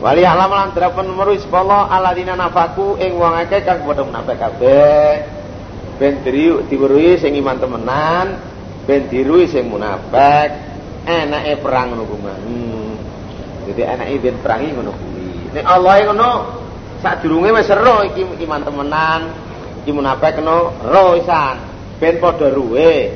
Wali 0.00 0.24
alam 0.24 0.48
lan 0.48 0.72
drapen 0.72 1.12
meru 1.12 1.36
Allah 1.52 1.92
alladzina 1.92 2.32
nafaku 2.32 2.96
ing 2.96 3.20
wong 3.20 3.36
akeh 3.36 3.60
kang 3.68 3.84
padha 3.84 4.00
munafik 4.00 4.40
kabeh. 4.40 5.28
Ben 6.00 6.24
diriu 6.24 6.64
diweruhi 6.64 7.20
sing 7.20 7.36
iman 7.36 7.60
temenan, 7.60 8.40
ben 8.88 9.12
dirui 9.12 9.44
sing 9.44 9.68
munafik. 9.68 10.56
Enake 11.04 11.60
perang 11.60 11.92
ngono 11.92 12.08
kuwi. 12.08 12.32
Hmm. 12.32 12.92
Jadi 13.68 13.82
enake 13.84 14.12
ben 14.24 14.36
perangi 14.40 14.72
ngono 14.72 14.92
kuwi. 14.96 15.52
Nek 15.52 15.64
Allah 15.68 15.94
ngono 16.08 16.30
sadurunge 17.04 17.52
wis 17.52 17.68
ero 17.68 18.00
iki 18.08 18.24
iman 18.24 18.64
temenan, 18.64 19.20
iki 19.84 19.92
munafik 19.92 20.40
ngono 20.40 20.80
ero 20.80 21.20
isan. 21.20 21.60
Ben 22.00 22.16
padha 22.16 22.48
ruwe. 22.48 23.12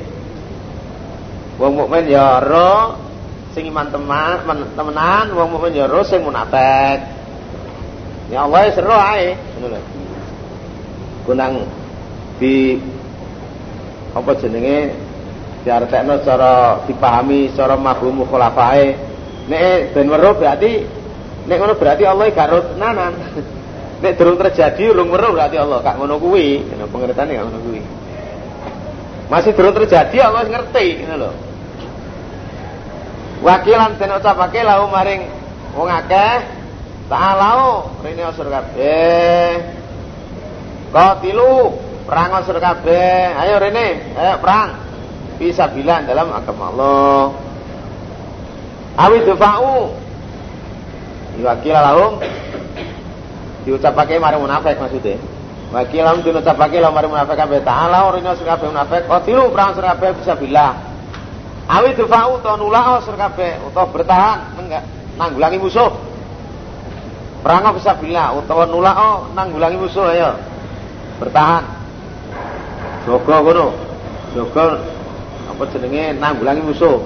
Wong 1.57 1.73
mukmin 1.81 2.13
ya 2.13 2.45
ero, 2.45 3.04
sing 3.55 3.71
iman 3.71 3.87
teman 3.87 4.43
temenan 4.75 5.31
wong 5.31 5.55
mukmin 5.55 5.79
ya 5.79 5.87
sing 6.03 6.27
munafik. 6.27 6.99
Ya 8.35 8.43
Allah 8.43 8.67
seru 8.75 8.91
ae 8.91 9.39
ngono 9.63 9.79
kunang 11.23 11.63
di 12.43 12.77
apa 14.11 14.31
jenenge 14.43 14.91
diartekno 15.63 16.19
cara 16.27 16.83
dipahami 16.85 17.55
cara 17.55 17.79
mafhum 17.79 18.27
khulafae 18.27 18.99
nek 19.47 19.95
ben 19.95 20.11
weruh 20.11 20.35
berarti 20.35 20.83
nek 21.47 21.57
ngono 21.57 21.75
berarti 21.79 22.03
Allah 22.05 22.27
gak 22.35 22.51
ro 22.51 22.61
tenanan. 22.75 23.15
Nek 23.95 24.21
durung 24.21 24.37
terjadi 24.37 24.93
urung 24.93 25.09
weruh 25.09 25.33
berarti 25.33 25.57
Allah 25.57 25.81
gak 25.81 25.97
ngono 25.97 26.21
kuwi. 26.21 26.61
Pengertiane 26.67 27.41
gak 27.41 27.47
ngono 27.47 27.61
kuwi. 27.63 27.81
Masih 29.33 29.57
durung 29.57 29.73
terjadi 29.73 30.17
Allah 30.21 30.45
ngerti 30.45 30.87
ngono 31.07 31.17
lho 31.23 31.54
wakilan 33.45 34.01
den 34.01 34.17
ucapake 34.17 34.65
lahu 34.65 34.89
maring 34.89 35.29
wong 35.77 35.89
akeh. 35.93 36.65
Ta'alau 37.05 37.93
rene 38.01 38.23
usur 38.33 38.49
kabeh. 38.49 39.61
Qatilu 40.89 41.77
perang 42.09 42.41
usur 42.41 42.57
kabeh. 42.57 43.37
Ayo 43.37 43.61
rene 43.61 44.17
ayo 44.17 44.41
perang. 44.41 44.81
Bisa 45.37 45.69
bilang 45.69 46.09
dalam 46.09 46.33
agama 46.33 46.73
Allah. 46.73 47.25
Awi 48.95 49.27
dufa'u 49.29 49.91
wakil 51.35 51.75
lahum 51.75 52.23
diucapake 53.69 54.17
maring 54.17 54.41
munafik 54.41 54.81
maksudnya. 54.81 55.21
Wakilam 55.77 56.25
diucapake 56.25 56.81
lahum 56.81 56.97
maring 56.97 57.13
munafik 57.13 57.37
kabeh. 57.37 57.61
Ta'ala 57.61 58.09
rene 58.09 58.33
usur 58.33 58.49
kabeh 58.49 58.73
munafik. 58.73 59.05
Qatilu 59.05 59.53
perang 59.53 59.77
usur 59.77 59.85
kabeh 59.85 60.17
bisa 60.17 60.33
bilang 60.41 60.94
Awi 61.65 61.97
dufa'u 61.97 62.45
utawa 62.45 62.61
nulao 62.61 63.01
sur 63.01 63.17
kabeh 63.17 63.57
utawa 63.65 63.89
bertahan 63.89 64.61
enggak 64.61 64.85
nanggulangi 65.17 65.57
musuh. 65.57 65.89
Perang 67.41 67.73
bisa 67.73 67.97
bila 67.97 68.37
utawa 68.37 68.69
nulao 68.69 69.33
nanggulangi 69.33 69.81
musuh 69.81 70.13
ayo. 70.13 70.37
Bertahan. 71.17 71.65
Jogo 73.09 73.33
ngono. 73.33 73.67
Jogo 74.37 74.65
apa 75.49 75.63
jenenge 75.73 76.21
nanggulangi 76.21 76.61
musuh. 76.69 77.01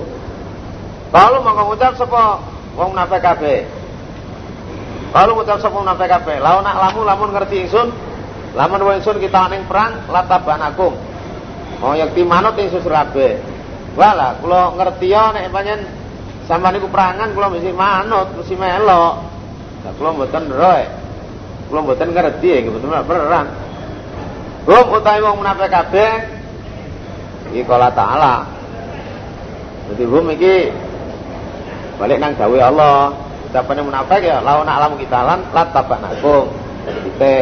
Kalau 1.09 1.41
mau 1.41 1.73
ngucap 1.73 1.97
sapa 1.97 2.43
wong 2.75 2.93
munafik 2.93 3.23
kabeh. 3.23 3.65
Kalau 5.09 5.41
ngucap 5.41 5.57
sapa 5.63 5.73
munafik 5.73 6.05
kabeh, 6.05 6.37
lawan 6.37 6.69
nak 6.69 6.77
lamu 6.77 7.01
lamun 7.01 7.33
ngerti 7.33 7.65
ingsun, 7.65 7.89
lamun 8.53 8.85
wa 8.85 8.93
ingsun 8.93 9.17
kita 9.17 9.49
ning 9.49 9.65
perang 9.65 10.05
latabanakum. 10.13 10.93
Mau 11.81 11.97
yakti 11.97 12.21
manut 12.29 12.61
ingsun 12.61 12.85
kabeh. 12.85 13.41
Wala, 13.99 14.39
kula 14.39 14.79
ngerti 14.79 15.11
ya 15.11 15.35
nek 15.35 15.51
panjen 15.51 15.83
sampean 16.47 16.79
niku 16.79 16.87
perangan 16.87 17.35
kula 17.35 17.51
mesti 17.51 17.75
manut, 17.75 18.31
mesti 18.39 18.55
melok. 18.55 19.15
Lah 19.83 19.93
kula 19.99 20.15
mboten 20.15 20.47
roe. 20.55 20.87
Kula 21.67 21.83
mboten 21.83 22.15
ngerti 22.15 22.47
ya 22.47 22.71
betul 22.71 22.95
perang. 22.95 23.49
Hum 24.71 24.87
utawi 24.95 25.19
wong 25.25 25.43
munafik 25.43 25.67
kabeh 25.67 26.13
iki 27.51 27.67
kala 27.67 27.91
taala. 27.91 28.47
Jadi 29.91 30.05
hum 30.07 30.31
iki 30.31 30.71
balik 31.99 32.23
nang 32.23 32.39
gawe 32.39 32.59
Allah. 32.71 33.19
Ucapane 33.51 33.83
munafik 33.83 34.23
ya 34.23 34.39
lawan 34.45 34.71
alam 34.71 34.95
kita 34.95 35.27
lan 35.27 35.43
lat 35.51 35.75
tabanakum. 35.75 36.55
Jadi 36.87 37.01
kita 37.03 37.35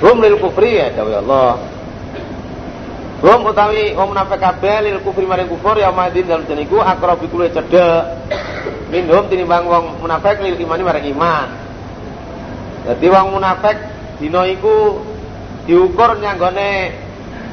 Hum 0.00 0.24
lil 0.24 0.40
kufri 0.40 0.80
ya 0.80 0.88
gawe 0.96 1.20
Allah. 1.20 1.71
Hum 3.22 3.46
utawi 3.46 3.94
wong 3.94 4.10
munafik 4.10 4.42
kabeh 4.42 4.82
lil 4.82 4.98
kufri 4.98 5.22
maring 5.22 5.46
kufur 5.46 5.78
ya 5.78 5.94
madin 5.94 6.26
dalam 6.26 6.42
deniku 6.42 6.82
akrabi 6.82 7.30
kulo 7.30 7.46
cedek. 7.46 8.26
Minhum 8.90 9.30
tinimbang 9.30 9.62
wong 9.70 10.02
munafik 10.02 10.42
lil 10.42 10.58
imani 10.58 10.82
maring 10.82 11.06
iman. 11.14 11.48
Dadi 12.82 13.06
wong 13.06 13.38
munafik 13.38 13.78
dina 14.18 14.42
iku 14.50 14.98
diukur 15.70 16.18
nyanggone 16.18 16.98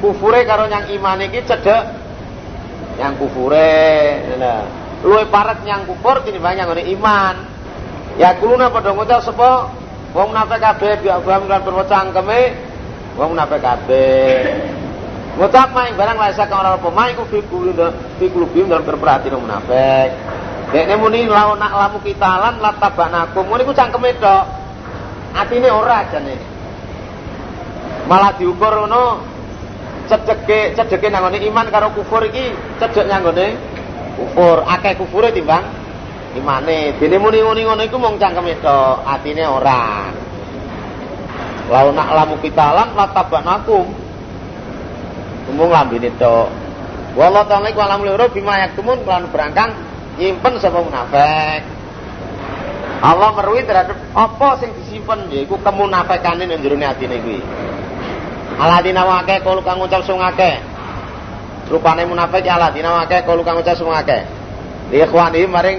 kufure 0.02 0.42
karo 0.42 0.66
nyang 0.66 0.90
iman 0.90 1.22
iki 1.30 1.46
cedek. 1.46 1.82
Yang 2.98 3.22
kufure 3.22 3.70
nah 4.42 4.66
luwe 5.06 5.22
parat 5.30 5.62
nyang 5.62 5.86
kufur 5.86 6.26
tinimbang 6.26 6.58
nyanggone 6.58 6.82
iman. 6.98 7.46
Ya 8.18 8.34
kuluna 8.42 8.74
padha 8.74 8.90
ngucap 8.90 9.22
sapa 9.22 9.70
wong 10.18 10.34
munafik 10.34 10.58
kabeh 10.58 10.98
biak 10.98 11.22
paham 11.22 11.46
kan 11.46 11.62
perwacang 11.62 12.10
keme 12.10 12.58
wong 13.14 13.38
munafik 13.38 13.62
kabeh. 13.62 14.79
Ngucap 15.40 15.72
maing 15.72 15.96
barang 15.96 16.20
laisa 16.20 16.44
kang 16.52 16.60
ora 16.60 16.76
apa 16.76 16.92
maing 16.92 17.16
ku 17.16 17.24
fi 17.24 17.40
kulubim 18.28 18.68
dalam 18.68 18.84
berperhati 18.84 19.32
munafik. 19.32 20.12
Dekne 20.68 21.00
muni 21.00 21.24
lawan 21.24 21.56
nak 21.56 21.72
lamu 21.72 22.04
kitalan 22.04 22.60
latabanakum. 22.60 23.48
Muni 23.48 23.64
ku 23.64 23.72
cangkeme 23.72 24.20
tok. 24.20 24.44
Atine 25.32 25.72
ora 25.72 26.04
jane. 26.12 26.36
Malah 28.04 28.36
diukur 28.36 28.84
ngono 28.84 29.24
cedeke 30.12 30.76
cedeke 30.76 31.08
nanggone 31.08 31.40
iman 31.40 31.72
karo 31.72 31.96
kufur 31.96 32.20
iki 32.28 32.52
cedek 32.76 33.08
nanggone 33.08 33.56
kufur. 34.20 34.60
Akeh 34.68 34.92
kufure 35.00 35.32
timbang 35.32 35.64
imane. 36.36 37.00
Dene 37.00 37.16
muni-muni 37.16 37.64
ngono 37.64 37.80
iku 37.80 37.96
mung 37.96 38.20
cangkeme 38.20 38.60
tok, 38.60 39.08
atine 39.08 39.48
ora. 39.48 40.04
Lawan 41.72 41.96
nak 41.96 42.12
lamu 42.12 42.36
kitalan 42.44 42.92
latabanakum 42.92 44.09
umum 45.50 45.68
lambene 45.68 46.10
tok. 46.16 46.48
Wallahu 47.18 47.46
ta'ala 47.50 47.74
iku 47.74 47.82
alam 47.82 48.06
loro 48.06 48.30
bima 48.30 48.62
yaktumun 48.62 49.02
kelan 49.02 49.26
berangkang 49.34 49.74
nyimpen 50.14 50.62
sapa 50.62 50.78
munafik? 50.78 51.62
Allah 53.00 53.32
merui 53.32 53.64
terhadap 53.64 53.96
apa 54.12 54.60
sing 54.60 54.70
disimpen? 54.78 55.26
Yaiku 55.32 55.58
kemunafikane 55.58 56.44
ning 56.46 56.60
jero 56.62 56.76
atine 56.78 57.16
kuwi. 57.18 57.40
Aladina 58.60 59.08
wake 59.08 59.40
kalu 59.40 59.64
kang 59.64 59.80
ngucap 59.80 60.04
sung 60.04 60.20
akeh? 60.20 60.60
Rupane 61.72 62.04
munafik 62.04 62.44
ya 62.44 62.60
aladina 62.60 63.00
wake 63.00 63.24
kalu 63.24 63.40
kang 63.40 63.56
ngucap 63.56 63.74
sung 63.74 63.90
akeh? 63.90 64.22
Ikhwani 64.92 65.48
maring 65.48 65.78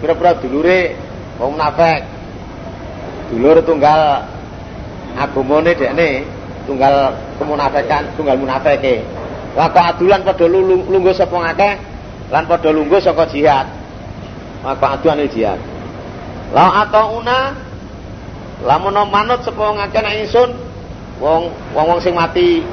pira-pira 0.00 0.34
dulure 0.40 0.96
wong 1.36 1.60
munafik. 1.60 2.08
Dulur 3.30 3.60
tunggal 3.62 4.24
agamane 5.20 5.76
dekne 5.76 6.24
tunggal 6.64 7.16
kemunafikan 7.38 8.14
tunggal 8.14 8.38
munafike 8.38 9.02
wa 9.52 9.68
adulan 9.68 10.24
padha 10.24 10.46
lungguh 10.48 11.12
sapa 11.12 11.36
ngakeh 11.36 11.72
lan 12.32 12.48
padha 12.48 12.72
lungguh 12.72 13.00
saka 13.04 13.28
jihad. 13.28 13.68
Wa 14.64 14.72
adulan 14.72 15.28
jihad. 15.28 15.60
La 16.52 16.88
una 17.08 17.38
lamun 18.64 18.96
manut 19.12 19.44
sapa 19.44 19.64
ngakeh 19.76 20.00
nek 20.00 20.14
ingsun 20.24 20.50
wong 21.20 21.52
wong-wong 21.76 22.00
sing 22.00 22.16
mati. 22.16 22.64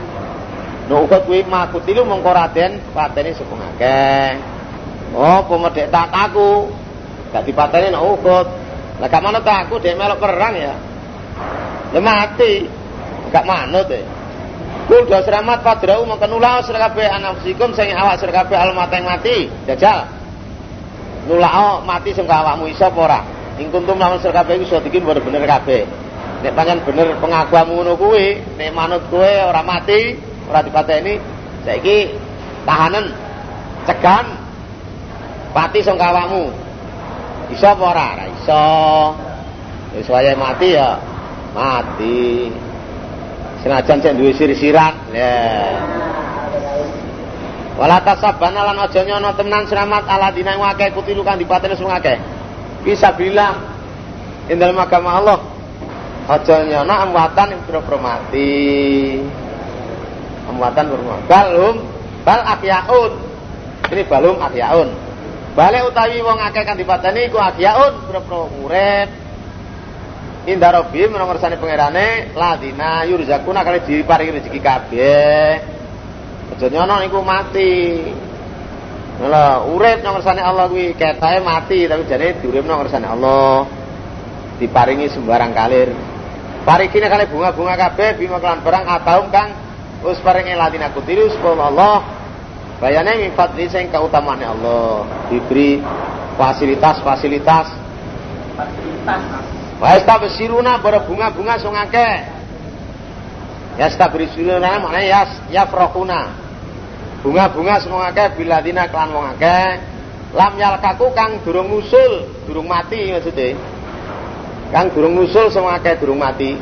No 0.89 1.05
uga 1.05 1.21
kuwi 1.21 1.45
makutilu 1.45 2.01
mengko 2.01 2.33
raden 2.33 2.81
pateni 2.95 3.35
sapa 3.35 3.53
ngakeh. 3.53 4.29
Oh 5.13 5.43
pemedhek 5.49 5.91
tak 5.91 6.09
aku 6.13 6.71
gak 7.35 7.43
dipateni 7.43 7.91
nek 7.91 8.03
uga. 8.03 8.47
Lah 9.03 9.07
gak 9.11 9.23
manut 9.23 9.43
aku 9.43 9.83
dek 9.83 9.99
melok 9.99 10.23
perang 10.23 10.55
ya. 10.55 10.75
Ya 11.91 11.99
mati 11.99 12.78
gak 13.29 13.45
manut 13.45 13.85
deh. 13.87 14.01
Kul 14.89 15.05
do 15.05 15.17
seramat 15.21 15.61
padrau 15.61 16.01
sira 16.65 16.89
kabeh 16.89 17.05
anafsikum 17.05 17.73
sing 17.77 17.93
awak 17.93 18.17
kabeh 18.21 18.57
almate 18.57 18.97
mati. 19.05 19.37
Jajal. 19.69 20.09
Nulao 21.29 21.85
mati 21.85 22.09
sing 22.09 22.25
awakmu 22.25 22.65
iso 22.69 22.89
apa 22.89 22.99
ora? 22.99 23.21
Ing 23.61 23.69
kuntum 23.69 24.01
lamun 24.01 24.17
sira 24.17 24.41
kabeh 24.41 24.57
iku 24.57 24.65
iso 24.65 24.77
dikin 24.81 25.05
bener 25.05 25.45
kabeh. 25.45 25.85
Nek 26.41 26.55
bener 26.87 27.19
pengakuanmu 27.19 27.73
ngono 27.83 27.93
kuwi, 27.99 28.41
nek 28.55 28.71
manut 28.71 29.03
kowe 29.11 29.27
ora 29.27 29.59
mati, 29.59 30.15
ora 30.47 30.63
dipateni, 30.63 31.19
saiki 31.67 32.15
tahanan 32.63 33.11
cegan 33.83 34.25
pati 35.51 35.79
sing 35.83 35.99
awakmu. 35.99 36.49
Iso 37.53 37.65
apa 37.67 37.83
ora? 37.83 38.07
Ora 38.17 38.25
iso. 38.25 38.63
Mati 40.37 40.67
ya 40.73 40.97
mati 41.53 42.49
senajan 43.63 43.97
cek 43.99 44.13
duwe 44.15 44.31
sir-siran 44.35 44.95
ya. 45.11 45.33
Wala 47.79 48.03
tasabana 48.03 48.67
lan 48.67 48.77
aja 48.83 49.07
nyono 49.07 49.31
tenan 49.39 49.63
selamat 49.63 50.03
ala 50.03 50.35
dina 50.35 50.59
wake 50.59 50.91
kutilu 50.91 51.23
kang 51.23 51.39
dipateni 51.39 51.79
sing 51.79 51.87
akeh. 51.87 52.19
Bisa 52.83 53.15
bilang 53.15 53.63
ing 54.51 54.59
dalam 54.59 54.75
agama 54.75 55.19
Allah 55.19 55.39
aja 56.27 56.67
nyono 56.67 56.91
amwatan 56.91 57.55
ing 57.55 57.59
pira 57.63 57.79
mati. 57.95 58.51
Amwatan 60.49 60.85
bermati 60.89 61.23
balum 61.29 61.75
bal 62.25 62.41
ahyaun 62.41 63.11
ini 63.93 64.03
balum 64.09 64.41
ahyaun 64.41 64.89
balik 65.53 65.87
utawi 65.87 66.19
wong 66.25 66.41
akeh 66.41 66.65
kang 66.65 66.77
dipateni 66.77 67.29
iku 67.29 67.37
ahyaun 67.37 68.05
pira-pira 68.09 68.39
urip 68.65 69.09
Indah 70.47 70.71
Robi 70.71 71.03
menongorsani 71.03 71.59
pangerane 71.59 72.31
ladina 72.31 73.03
yurzakuna 73.03 73.59
kali 73.59 73.83
diparingi 73.83 74.39
rezeki 74.39 74.59
kabeh. 74.63 75.51
Aja 76.55 76.67
nyono 76.71 77.03
iku 77.03 77.19
mati. 77.19 77.71
Lha 79.19 79.67
urip 79.67 79.99
nang 79.99 80.15
ngersane 80.15 80.39
Allah 80.39 80.71
kuwi 80.71 80.95
ketae 80.95 81.43
mati 81.43 81.83
tapi 81.91 82.07
jane 82.07 82.39
diurip 82.39 82.63
nang 82.63 82.79
ngersane 82.79 83.03
Allah. 83.03 83.67
Diparingi 84.63 85.11
sembarang 85.11 85.51
kalir. 85.51 85.91
Parikine 86.63 87.11
kali 87.11 87.27
bunga-bunga 87.27 87.75
kabeh 87.75 88.15
bima 88.15 88.39
kelan 88.39 88.63
barang 88.63 88.85
ataum 88.87 89.27
kang 89.31 89.51
wis 90.07 90.23
paringi 90.23 90.55
ladina 90.55 90.87
kutiru 90.95 91.27
supaya 91.35 91.67
Allah. 91.67 91.99
Bayane 92.79 93.27
min 93.27 93.35
fadli 93.35 93.67
sing 93.67 93.91
kautamaane 93.91 94.47
Allah. 94.47 95.03
Diberi 95.27 95.83
fasilitas-fasilitas 96.39 97.67
fasilitas. 98.55 99.58
Wa 99.79 99.95
istabsiruna 99.95 100.83
berbunga-bunga 100.83 101.55
sing 101.55 101.71
akeh. 101.71 102.15
Ya 103.79 103.87
istabsiruna 103.87 104.83
maknanya 104.83 105.07
ya 105.07 105.21
yafrahuna. 105.63 106.35
Bunga-bunga 107.23 107.79
semua 107.79 108.11
akeh 108.11 108.43
dina 108.43 108.91
kelan 108.91 109.15
wong 109.15 109.25
akeh. 109.39 109.79
Lam 110.35 110.53
yalkaku 110.59 111.15
kang 111.15 111.41
durung 111.47 111.71
nusul 111.71 112.27
durung 112.43 112.67
mati 112.67 113.07
maksudnya. 113.15 113.55
Kang 114.69 114.91
durung 114.91 115.15
nusul 115.15 115.47
semua 115.47 115.79
akeh 115.79 115.95
durung 115.95 116.19
mati. 116.19 116.59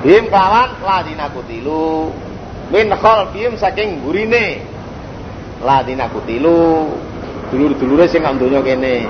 Bim 0.00 0.32
kawan 0.32 0.80
ladina 0.80 1.28
kutilu. 1.28 2.08
Min 2.72 2.88
bim 3.36 3.52
saking 3.60 4.00
burine 4.00 4.64
ladina 5.60 6.08
kutilu. 6.08 6.88
Dulur-dulure 7.52 8.10
sing 8.10 8.26
nang 8.26 8.40
donya 8.42 8.58
kene 8.58 9.06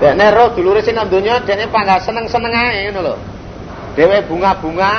Dekne 0.00 0.32
roh 0.32 0.56
dulure 0.56 0.80
sing 0.80 0.96
nang 0.96 1.12
donya 1.12 1.44
dene 1.44 1.68
pangga 1.68 2.00
seneng-seneng 2.00 2.48
ae 2.56 2.88
ngono 2.88 3.00
lho. 3.04 3.14
Dhewe 3.92 4.24
bunga-bunga 4.24 4.92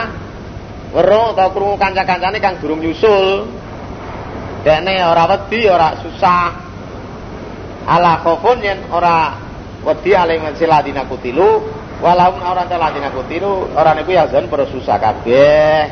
weruh 0.93 1.33
tau 1.33 1.49
krungu 1.49 1.81
kanca-kancane 1.81 2.37
kang 2.37 2.61
durung 2.61 2.85
nyusul. 2.85 3.49
Dekne 4.61 5.01
ora 5.01 5.25
wedi 5.25 5.65
ora 5.65 5.97
susah. 6.05 6.53
Ala 7.89 8.21
khofun 8.21 8.61
yen 8.61 8.93
ora 8.93 9.33
wedi 9.81 10.13
ale 10.13 10.37
siladina 10.53 11.09
kutilu 11.09 11.65
walau 11.97 12.37
ora 12.37 12.69
ladina 12.69 13.09
kutilu 13.09 13.73
ora 13.73 13.97
niku 13.97 14.13
ya 14.13 14.29
zon 14.29 14.53
para 14.53 14.69
susah 14.69 15.01
kabeh. 15.01 15.89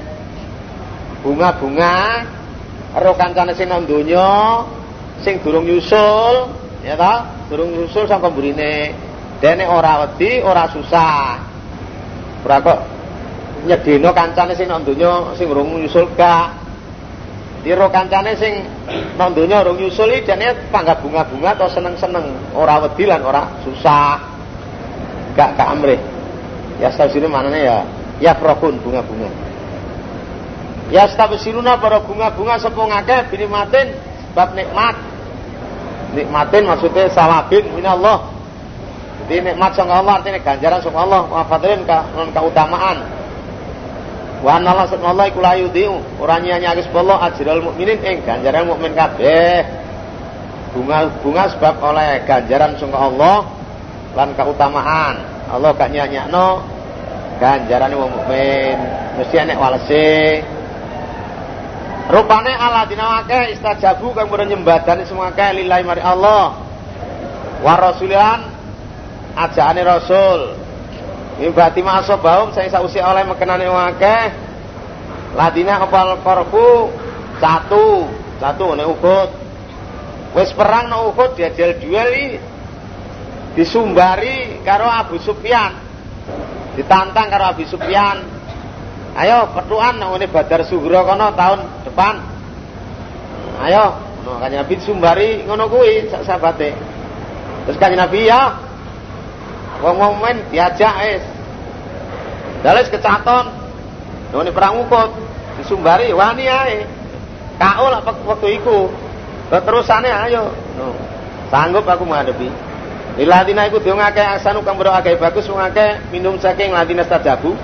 Bunga-bunga 1.26 2.30
karo 2.94 3.18
kancane 3.18 3.58
sing 3.58 3.74
nang 3.74 3.90
sing 5.26 5.42
durung 5.42 5.66
nyusul 5.66 6.59
ya 6.84 6.96
ta 6.96 7.46
durung 7.52 7.76
nyusul 7.76 8.08
saka 8.08 8.32
burine 8.32 8.96
dene 9.44 9.66
ora 9.68 10.06
wedi 10.08 10.40
ora 10.40 10.68
susah 10.72 11.40
ora 12.46 12.58
kok 12.64 12.80
nyedeno 13.68 14.16
kancane 14.16 14.56
sing 14.56 14.72
nang 14.72 14.88
donya 14.88 15.36
sing 15.36 15.52
durung 15.52 15.76
nyusul 15.76 16.08
gak 16.16 16.70
Diro 17.60 17.92
kancane 17.92 18.40
sing 18.40 18.64
nang 19.20 19.36
donya 19.36 19.60
urung 19.60 19.84
nyusuli 19.84 20.24
jane 20.24 20.72
panggah 20.72 20.96
bunga-bunga 21.04 21.60
atau 21.60 21.68
seneng-seneng, 21.68 22.56
ora 22.56 22.80
wedi 22.88 23.04
lan 23.04 23.20
ora 23.20 23.52
susah. 23.68 24.16
Gak 25.36 25.60
amrih. 25.60 26.00
Ya 26.80 26.88
stabsirun 26.96 27.28
manane 27.28 27.60
ya 27.60 27.84
ya 28.24 28.32
frokun 28.40 28.80
bunga-bunga. 28.80 29.28
Ya 30.88 31.12
stabsiruna 31.12 31.84
para 31.84 32.00
bunga-bunga 32.00 32.56
sapa 32.64 32.80
ngakeh 32.80 33.28
binimatin 33.36 33.92
bab 34.32 34.56
nikmat. 34.56 34.96
Nikmatin 36.14 36.66
maksudnya 36.66 37.06
sawabin 37.14 37.70
minallah. 37.78 38.26
Jadi 39.26 39.46
nikmat 39.46 39.78
sangka 39.78 40.02
Allah 40.02 40.18
artinya 40.18 40.42
ganjaran 40.42 40.82
sangka 40.82 41.00
Allah 41.06 41.22
wa 41.30 41.46
fadlin 41.46 41.86
ka 41.86 42.02
keutamaan. 42.34 42.98
Wa 44.40 44.58
anna 44.58 44.74
Allah 44.74 45.26
iku 45.28 45.44
la 45.44 45.54
yudhi'u 45.60 46.24
ora 46.24 46.40
nyanyi 46.40 46.66
ajral 46.66 47.62
mukminin 47.62 48.00
ing 48.02 48.24
ganjaran 48.26 48.66
mukmin 48.66 48.96
kabeh. 48.96 49.68
Bunga-bunga 50.70 51.50
sebab 51.58 51.82
oleh 51.82 52.22
ganjaran 52.30 52.78
sungguh 52.78 52.98
Allah 52.98 53.42
lan 54.14 54.34
keutamaan. 54.38 55.18
Allah 55.50 55.74
gak 55.74 55.90
nyanyakno 55.90 56.62
ganjaran 57.42 57.90
wong 57.98 58.12
mukmin. 58.14 58.78
Mesti 59.18 59.36
enek 59.46 59.58
walese. 59.58 60.42
Rupane 62.10 62.58
Allah 62.58 62.90
dinawake 62.90 63.54
istajabu 63.54 64.18
kang 64.18 64.34
padha 64.34 64.50
nyembadani 64.50 65.06
semua 65.06 65.30
kae 65.30 65.62
lillahi 65.62 65.86
mari 65.86 66.02
Allah. 66.02 66.58
Wa 67.62 67.74
rasulian 67.78 68.50
ajaane 69.38 69.82
rasul 69.86 70.58
Mimbati 71.40 71.80
baum 72.20 72.52
saya 72.52 72.68
sausi 72.68 73.00
oleh 73.00 73.24
mekenane 73.24 73.64
wake 73.72 74.18
Ladina 75.40 75.80
opal 75.86 76.20
korbu 76.26 76.92
satu, 77.38 78.10
satu 78.42 78.74
nek 78.74 78.88
ukut. 78.90 79.30
Wis 80.34 80.50
perang 80.58 80.90
nek 80.90 81.14
ukut 81.14 81.38
diajal 81.38 81.78
duel 81.78 82.42
disumbari 83.54 84.60
karo 84.66 84.90
Abu 84.90 85.22
Sufyan. 85.22 85.78
Ditantang 86.74 87.30
karo 87.30 87.54
Abu 87.54 87.64
Sufyan. 87.70 88.39
Ayo 89.18 89.50
petuan 89.56 89.98
ngene 89.98 90.30
Badar 90.30 90.62
Sugro 90.68 91.02
kono 91.06 91.34
tahun 91.34 91.60
depan. 91.88 92.16
Ayo, 93.60 93.98
no, 94.24 94.40
kan 94.40 94.54
Nabi 94.54 94.76
sumbari 94.80 95.44
ngono 95.44 95.68
kuwi 95.68 96.08
sak 96.08 96.24
sabate. 96.24 96.78
Terus 97.68 97.78
kan 97.78 97.92
Nabi 97.92 98.30
ya 98.30 98.70
Wong-wong 99.80 100.20
men 100.20 100.38
diajak 100.52 100.94
wis. 101.08 101.24
Dalas 102.60 102.92
kecaton. 102.92 103.48
Nune 104.36 104.52
perang 104.52 104.84
ukut 104.84 105.16
disumbari 105.58 106.12
wani 106.12 106.46
ae. 106.46 106.84
Kaul 107.56 107.92
apa 107.96 108.12
waktu 108.28 108.60
iku. 108.60 108.92
Terusane 109.48 110.12
ayo. 110.12 110.52
No. 110.76 110.92
Sanggup 111.48 111.88
aku 111.88 112.04
menghadapi. 112.04 112.52
Liladina 113.18 113.68
iku 113.68 113.80
diongake 113.82 114.22
asanu 114.22 114.62
kang 114.62 114.78
akeh 114.80 115.18
bagus 115.18 115.48
wong 115.50 115.60
akeh 115.60 116.12
minum 116.12 116.36
saking 116.38 116.76
ladina 116.76 117.08
stajabu. 117.08 117.56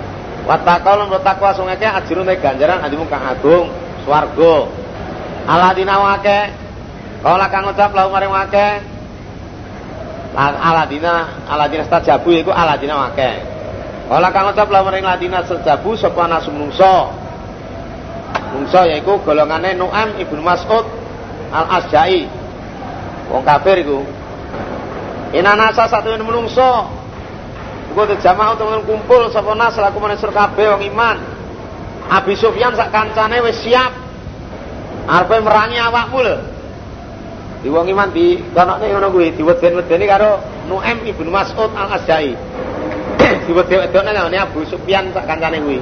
Wa 0.46 0.62
taqwa 0.62 1.02
lan 1.02 1.10
takwa 1.26 1.50
sing 1.50 1.66
akeh 1.66 1.90
ajrune 1.90 2.38
ganjaran 2.38 2.78
adimu 2.86 3.10
kang 3.10 3.26
agung 3.26 3.66
swarga. 4.06 4.70
Aladina 5.46 5.94
wake 6.02 6.38
Kala 7.22 7.50
kang 7.50 7.66
ngucap 7.66 7.90
lahu 7.90 8.14
maring 8.14 8.30
wake 8.30 8.66
Aladina 10.38 11.42
Aladina 11.50 11.82
stajabu 11.82 12.30
iku 12.30 12.54
Aladina 12.54 13.10
wake. 13.10 13.30
Kala 14.06 14.30
kang 14.30 14.46
ngucap 14.46 14.70
lahu 14.70 14.86
maring 14.86 15.02
Aladina 15.02 15.42
stajabu 15.42 15.98
sapa 15.98 16.30
nasu 16.30 16.54
mungso. 16.54 17.10
Mungso 18.54 18.86
yaiku 18.86 19.18
golongane 19.26 19.74
Nu'am 19.74 20.14
Ibnu 20.22 20.38
Mas'ud 20.46 20.86
Al-Asja'i. 21.50 22.30
Wong 23.34 23.42
kafir 23.42 23.82
iku. 23.82 24.06
Inanasa 25.34 25.90
satu 25.90 26.14
yang 26.14 26.22
menungso. 26.22 26.95
Iku 27.96 28.12
jamaah 28.20 28.52
utawa 28.52 28.84
kumpul 28.84 29.32
sapa 29.32 29.56
nas 29.56 29.72
laku 29.80 29.96
manesur 30.04 30.28
kabeh 30.28 30.68
wong 30.68 30.84
iman. 30.92 31.16
Abi 32.12 32.36
Sufyan 32.36 32.76
sak 32.76 32.92
kancane 32.92 33.40
wis 33.40 33.56
siap. 33.64 33.88
Arepe 35.08 35.40
merangi 35.40 35.80
awakmu 35.80 36.20
lho. 36.20 36.36
Di 37.64 37.72
wong 37.72 37.88
iman 37.88 38.12
di 38.12 38.36
konokne 38.52 38.92
ngono 38.92 39.08
kuwi 39.08 39.32
diweden-wedeni 39.40 40.04
karo 40.04 40.44
Nu'aim 40.68 41.08
Ibnu 41.08 41.32
Mas'ud 41.32 41.72
Al-Asja'i. 41.72 42.36
diweden-wedone 43.48 44.12
nang 44.12 44.28
Abu 44.28 44.68
Sufyan 44.68 45.08
sak 45.16 45.24
kancane 45.24 45.56
kuwi. 45.64 45.80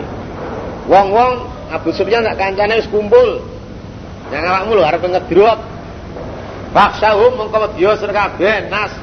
Wong-wong 0.87 1.50
Abu 1.75 1.90
Sufyan 1.90 2.23
sak 2.23 2.38
kancane 2.38 2.78
wis 2.78 2.87
kumpul. 2.94 3.42
Yang 4.30 4.54
awakmu 4.54 4.78
lho 4.78 4.87
arep 4.87 5.02
ngedrop. 5.02 5.59
Baksahum 6.71 7.42
mengko 7.42 7.59
wedya 7.59 7.99
sir 7.99 8.14
kabeh 8.14 8.71
nas. 8.71 8.94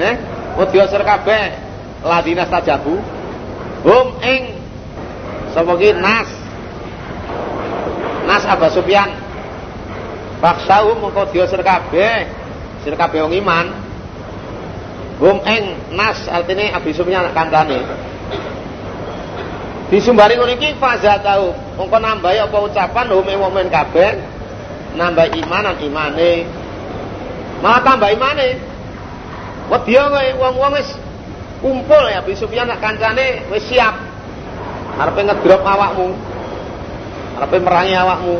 Eh, 0.00 0.16
wedya 0.56 0.88
sir 0.88 1.04
kabeh 1.04 1.67
ladina 2.04 2.46
tajabu. 2.46 2.98
Hum 3.86 4.06
ing 4.22 4.42
sapa 5.54 5.74
nas. 5.98 6.28
Nas 8.28 8.44
Abu 8.44 8.68
Sufyan 8.68 9.08
Baksau 10.38 10.94
mengko 10.94 11.26
dia 11.34 11.50
sir 11.50 11.58
kabeh, 11.64 12.28
sir 12.86 12.94
kabeh 12.94 13.26
wong 13.26 13.34
iman. 13.42 13.66
Hum 15.18 15.42
eng 15.42 15.74
nas 15.98 16.30
artine 16.30 16.70
Sufyan 16.94 17.26
anak 17.26 17.34
kancane. 17.34 17.82
Disumbari 19.88 20.36
ngono 20.36 20.54
faza 20.78 21.18
tau. 21.18 21.56
Mengko 21.74 21.98
nambahi 21.98 22.38
apa 22.38 22.56
ucapan 22.60 23.06
hum 23.10 23.26
ing 23.26 23.38
mukmin 23.40 23.66
kabeh 23.66 24.20
nambah 24.94 25.34
imanan 25.34 25.74
imane. 25.82 26.46
Malah 27.58 27.82
tambah 27.82 28.10
imane. 28.14 28.62
Wedya 29.68 30.08
wong-wong 30.38 30.80
wis 30.80 30.88
kumpul 31.58 32.04
ya 32.10 32.22
Abi 32.22 32.34
Sufyan 32.38 32.70
nak 32.70 32.82
kancane 32.82 33.46
wis 33.50 33.66
siap. 33.66 33.94
Arepe 34.98 35.20
ngedrop 35.26 35.62
awakmu. 35.62 36.14
Arepe 37.38 37.56
merangi 37.62 37.94
awakmu. 37.94 38.36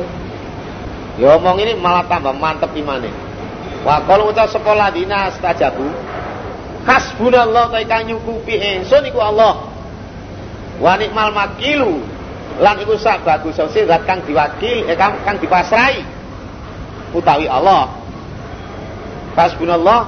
Ya 1.18 1.34
omong 1.34 1.58
ini 1.62 1.74
malah 1.78 2.06
tambah 2.06 2.34
mantep 2.34 2.70
imane. 2.78 3.10
Wa 3.82 4.02
qala 4.06 4.26
uta 4.26 4.46
sekolah 4.46 4.90
dinas 4.94 5.38
tajabu. 5.42 5.86
Hasbunallah 6.86 7.74
ta 7.74 7.82
kang 7.84 8.06
nyukupi 8.06 8.54
ingsun 8.58 9.06
iku 9.10 9.20
Allah. 9.22 9.66
Wa 10.78 10.94
nikmal 10.94 11.34
makilu 11.34 12.02
lan 12.62 12.74
iku 12.82 12.94
sak 12.98 13.22
bagus 13.26 13.58
zat 13.58 14.02
kang 14.06 14.22
diwakil 14.26 14.86
eh, 14.86 14.94
kang, 14.98 15.18
kang 15.26 15.38
dipasrai 15.42 16.02
utawi 17.14 17.46
Allah. 17.50 17.90
Hasbunallah 19.38 20.00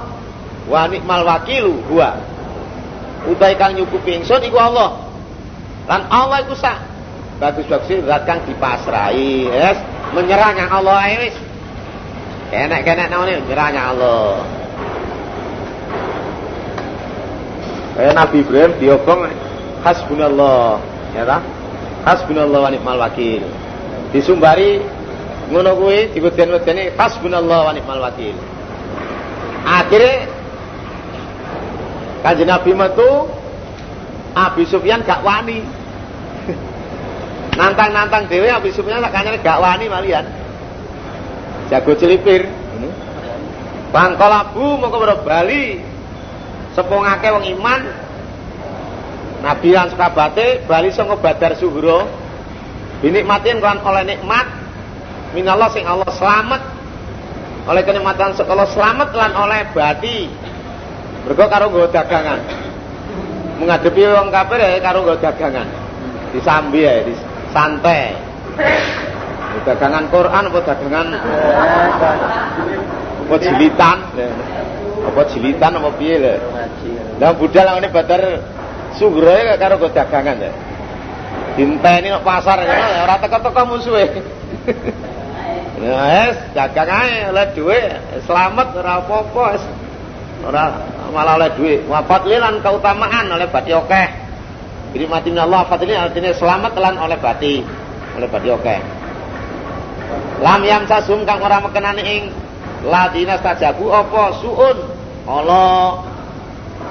wa 0.67 0.81
nikmal 0.91 1.23
wakilu 1.23 1.79
huwa. 1.91 2.30
Utai 3.29 3.53
kang 3.53 3.77
nyukupi 3.77 4.17
ingsun 4.17 4.41
iku 4.41 4.57
Allah. 4.57 4.97
Lan 5.85 6.09
Allah 6.09 6.41
iku 6.41 6.57
sak. 6.57 6.77
Bagus-bagus 7.37 8.05
zat 8.05 8.25
kang 8.25 8.41
dipasrai. 8.49 9.49
Yes. 9.49 9.77
Menyerahnya 10.13 10.69
Allah 10.69 11.05
wis. 11.21 11.35
Kenek-kenek 12.49 13.07
naone 13.13 13.41
menyerahnya 13.45 13.81
Allah. 13.93 14.41
Kayak 17.95 18.13
Nabi 18.17 18.37
Ibrahim 18.41 18.71
diobong 18.81 19.21
hasbunallah. 19.85 20.81
Ya 21.13 21.23
ta? 21.27 21.37
Hasbunallah 22.01 22.59
wa 22.65 22.69
ni'mal 22.73 22.97
wakil. 22.97 23.45
Disumbari 24.09 24.81
ngono 25.53 25.77
kuwi 25.77 26.09
diweden-wedeni 26.17 26.97
hasbunallah 26.97 27.69
wa 27.69 27.71
ni'mal 27.77 28.01
wakil. 28.01 28.33
Akhirnya 29.61 30.40
kanjeng 32.21 32.49
Nabi 32.49 32.71
metu 32.77 33.29
Abi 34.31 34.63
Sufyan 34.63 35.03
gak 35.03 35.25
wani 35.25 35.65
nantang-nantang 37.59 38.31
dewe 38.31 38.47
Abi 38.47 38.71
Sufyan 38.71 39.03
sak 39.03 39.11
kancane 39.11 39.37
gak 39.43 39.59
wani 39.59 39.85
malian. 39.91 40.25
Jago 41.67 41.95
celipir. 41.99 42.47
Bangkolabu 43.91 44.79
mongko 44.79 45.23
Bali. 45.27 45.83
Sepongake 46.71 47.27
wong 47.27 47.45
iman. 47.59 47.81
Nabi 49.41 49.73
lan 49.73 49.89
sekabate 49.91 50.63
bali 50.69 50.93
sanga 50.95 51.19
Badar 51.19 51.59
Suhro. 51.59 52.07
Binikmatin 53.01 53.57
kan 53.59 53.81
oleh 53.81 54.05
nikmat 54.15 54.45
minallah 55.33 55.73
sing 55.73 55.89
Allah 55.89 56.05
selamat 56.13 56.61
oleh 57.65 57.81
kenikmatan 57.81 58.37
sekolah 58.37 58.67
selamat 58.69 59.09
lan 59.15 59.31
oleh 59.37 59.61
badi 59.73 60.29
mergo 61.27 61.45
karo 61.49 61.65
nggo 61.69 61.89
dagangan. 61.91 62.39
Menghadapi 63.61 64.01
wong 64.09 64.29
kafir 64.33 64.59
ya 64.61 64.79
karo 64.81 65.05
nggo 65.05 65.15
dagangan. 65.21 65.67
Disambi 66.31 66.87
ya 66.87 67.03
santai 67.51 68.15
dagangan 69.67 70.07
Quran 70.07 70.43
apa 70.47 70.59
dagangan 70.63 71.07
apa 73.27 73.35
jilitan? 73.37 73.97
Apa 75.01 75.21
jilitan 75.33 75.71
apa 75.75 75.89
piye 75.97 76.15
lho? 76.21 76.33
Lah 77.19 77.33
budal 77.37 77.77
ini 77.77 77.89
badar 77.91 78.21
sugro 78.97 79.29
ya 79.29 79.57
karo 79.59 79.77
go 79.77 79.89
dagangan 79.91 80.37
ya. 80.39 80.51
Dinteni 81.51 82.07
nang 82.07 82.23
pasar 82.23 82.63
ya 82.63 83.03
ora 83.03 83.19
teko-teko 83.19 83.61
musuhe. 83.67 84.07
Ya 85.81 86.29
es 86.29 86.37
dagang 86.53 86.87
ae 86.87 87.33
oleh 87.33 87.45
dhuwit 87.57 88.23
selamat 88.29 88.77
ora 88.77 89.01
apa-apa 89.01 89.45
ora 90.45 90.63
malah 91.11 91.37
oleh 91.37 91.51
dhuwit 91.59 91.79
wafat 91.85 92.25
lan 92.25 92.63
keutamaan 92.63 93.27
oleh 93.29 93.47
badhe 93.51 93.75
akeh 93.75 94.07
jadi 94.91 95.05
mati 95.07 95.31
Allah 95.31 95.63
ini 95.79 95.95
artinya 95.95 96.31
selamat 96.35 96.71
telan 96.75 96.99
oleh 96.99 97.15
bati, 97.15 97.63
oleh 98.19 98.27
bati 98.27 98.47
oke. 98.51 98.75
Lam 100.43 100.61
yang 100.67 100.83
sasum 100.83 101.23
kang 101.23 101.39
ora 101.39 101.63
mekenani 101.63 102.03
ing 102.03 102.23
ladina 102.83 103.39
sajabu 103.39 103.87
apa 103.87 104.35
suun 104.43 104.77
Allah 105.23 106.03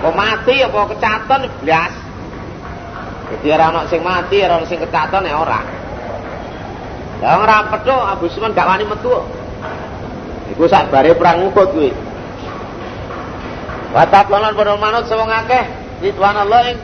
apa 0.01 0.11
mati 0.17 0.65
apa 0.65 0.81
kecatan 0.97 1.41
blas. 1.61 1.93
Jadi 3.31 3.47
ora 3.53 3.65
ana 3.69 3.81
sing 3.85 4.01
mati, 4.01 4.41
ora 4.41 4.65
ana 4.65 4.65
sing 4.65 4.81
kecatan 4.81 5.29
ya 5.29 5.37
ora. 5.37 5.61
Lah 7.21 7.37
ora 7.37 7.69
pedho 7.69 7.97
Abu 8.01 8.33
Sufyan 8.33 8.57
gak 8.57 8.65
wani 8.65 8.89
metu. 8.89 9.13
Iku 10.57 10.65
sak 10.65 10.89
bare 10.89 11.13
perang 11.13 11.53
Uhud 11.53 11.69
kuwi. 11.77 11.93
Wa 13.91 14.07
taqalan 14.07 14.55
padha 14.55 14.79
manut 14.79 15.05
sewong 15.11 15.27
akeh 15.27 15.65
ridwanallah 15.99 16.61
ing 16.71 16.79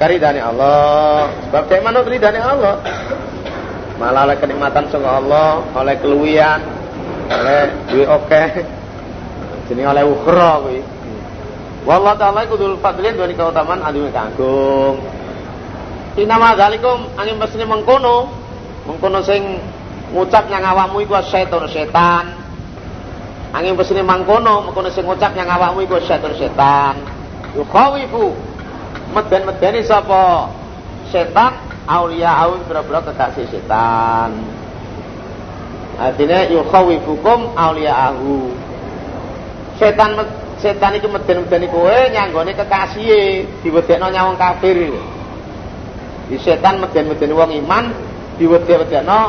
karidane 0.00 0.40
Allah. 0.40 1.28
Sebab 1.48 1.64
cek 1.68 1.80
manut 1.84 2.08
ridane 2.08 2.40
Allah. 2.40 2.80
Malah 3.96 4.28
oleh 4.28 4.36
kenikmatan 4.36 4.92
sangka 4.92 5.20
Allah 5.20 5.64
oleh 5.72 5.96
keluwian 6.00 6.60
oleh 7.28 7.60
duwe 7.92 8.04
oke. 8.08 8.42
Jenenge 9.68 9.88
oleh 9.92 10.04
ukhra 10.04 10.52
kuwi. 10.64 10.80
Wallahu 11.86 12.18
ta'ala 12.18 12.48
kudul 12.50 12.80
fadlin 12.82 13.14
dua 13.14 13.30
keutamaan 13.30 13.78
adu 13.78 14.10
kanggung 14.10 14.98
Inama 16.18 16.58
dalikum 16.58 17.06
angin 17.14 17.36
mesine 17.36 17.68
mengkono. 17.68 18.32
Mengkono 18.88 19.20
sing 19.20 19.60
ngucap 20.16 20.48
yang 20.48 20.64
awakmu 20.64 21.04
iku 21.04 21.18
setan 21.20 21.66
setan 21.68 22.45
angin 23.56 23.72
mesine 23.72 24.04
mengkono 24.04 24.68
mengkono 24.68 24.92
sing 24.92 25.08
ngucap 25.08 25.32
yang 25.32 25.48
awakmu 25.48 25.88
iku 25.88 25.96
setan 26.04 26.36
setan. 26.36 26.94
Yukhawifu 27.56 28.36
meden-medeni 29.16 29.80
sapa? 29.80 30.52
Setan 31.08 31.56
aulia 31.88 32.36
au 32.36 32.60
boro-boro 32.68 33.00
kekasih 33.08 33.48
setan. 33.48 34.36
Artinya 35.96 36.44
yukhawifukum 36.52 37.56
ahu. 37.56 38.52
Setan 39.80 40.20
setan 40.60 41.00
itu 41.00 41.08
meden-medeni 41.08 41.72
kowe 41.72 41.96
nyanggone 42.12 42.52
kekasih 42.52 43.48
diwedekno 43.64 44.12
nyawang 44.12 44.36
kafir. 44.36 44.92
Di 46.28 46.36
setan 46.44 46.84
meden-medeni 46.84 47.32
wong 47.32 47.56
iman 47.64 47.84
diwedek-wedekno 48.36 49.20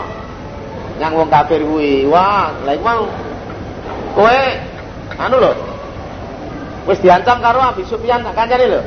nyang 1.00 1.13
wong 1.15 1.31
kafir 1.31 1.63
kuwi. 1.63 2.03
Wah 2.12 2.51
lha 2.67 2.75
iku 2.75 3.07
kowe 4.17 4.39
anu 5.21 5.38
lho 5.38 5.53
wis 6.89 6.97
diancam 7.05 7.38
karo 7.38 7.62
Abi 7.62 7.86
Sufyan 7.86 8.25
kancane 8.25 8.65
lho 8.65 8.81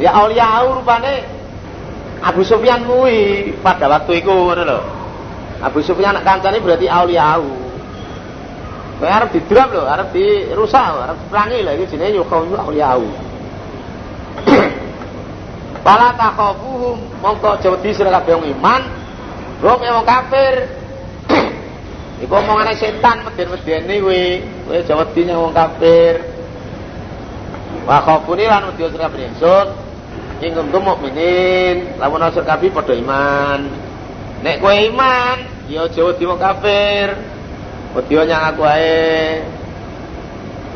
Ya 0.00 0.16
aulia 0.16 0.64
rupane 0.64 1.20
Abu 2.22 2.46
Sufyan 2.46 2.86
kuwi 2.86 3.50
pada 3.60 3.90
waktu 3.90 4.22
itu 4.22 4.30
ngono 4.30 4.62
lho. 4.62 4.80
Abu 5.58 5.82
Sufyan 5.82 6.16
kancane 6.22 6.62
berarti 6.62 6.86
aulia. 6.86 7.36
Kowe 9.02 9.10
arep 9.10 9.34
didram 9.34 9.68
lho, 9.74 9.82
arep 9.90 10.14
dirusak, 10.14 10.86
arep 10.86 11.18
perangi 11.26 11.66
lho 11.66 11.70
iki 11.76 11.98
jenenge 11.98 12.22
yukhawyu 12.22 12.54
aulia. 12.56 12.94
Pala 15.82 16.14
takhafuhum 16.20 17.10
mongko 17.18 17.58
aja 17.58 17.68
wedi 17.74 17.90
sira 17.90 18.14
kabeh 18.14 18.38
iman, 18.38 18.82
wong 19.60 19.82
wong 19.82 20.06
kafir. 20.06 20.81
Iku 22.22 22.38
omongane 22.38 22.78
setan 22.78 23.26
meden-medeni 23.26 23.98
kuwi, 23.98 24.26
kowe 24.62 24.78
aja 24.78 24.94
wedi 24.94 25.26
wong 25.26 25.50
kafir. 25.50 26.22
Wa 27.82 27.98
khafuni 27.98 28.46
lan 28.46 28.70
wedi 28.70 28.86
sira 28.86 29.10
ingsun 29.10 29.66
ing 30.38 30.54
kuntum 30.54 30.86
mukminin 30.86 31.98
lamun 31.98 32.22
asal 32.22 32.46
kabeh 32.46 32.70
padha 32.70 32.94
iman. 32.94 33.66
Nek 34.46 34.62
kowe 34.62 34.70
iman 34.70 35.66
ya 35.66 35.90
aja 35.90 35.98
wedi 35.98 36.22
wong 36.22 36.38
kafir. 36.38 37.18
Wedi 37.98 38.14
nyang 38.14 38.54
aku 38.54 38.62
ae. 38.70 39.42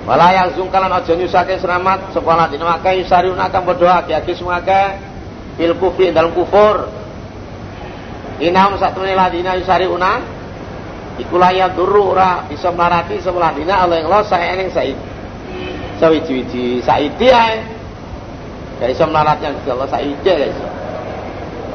Wala 0.02 0.34
yang 0.34 0.50
zungkalan 0.58 0.90
aja 0.90 1.14
nyusake 1.14 1.62
selamat 1.62 2.10
sekolah 2.10 2.50
dina 2.50 2.66
maka 2.66 2.90
yusariuna 2.90 3.50
kang 3.54 3.62
padha 3.66 4.02
agi-agi 4.02 4.34
fil 5.54 5.74
kufri 5.78 6.10
dalam 6.10 6.34
kufur. 6.34 6.90
Inam 8.42 8.74
satune 8.82 9.14
ladina 9.14 9.54
yusariuna 9.54 10.35
iku 11.16 11.34
layak 11.40 11.76
duru 11.76 12.12
ora 12.12 12.44
bisa 12.48 12.68
marati 12.72 13.20
sebelah 13.20 13.56
dina 13.56 13.84
Allah 13.84 14.04
yang 14.04 14.08
lo 14.12 14.20
saya 14.24 14.52
ening 14.56 14.68
said 14.72 14.96
sawiji-wiji 15.96 16.84
saidi 16.84 17.28
ae 17.32 17.76
Gak 18.76 18.92
iso 18.92 19.08
melaratnya 19.08 19.56
Gusti 19.56 19.68
Allah 19.72 19.88
saiki 19.88 20.20
gak 20.20 20.52
iso. 20.52 20.66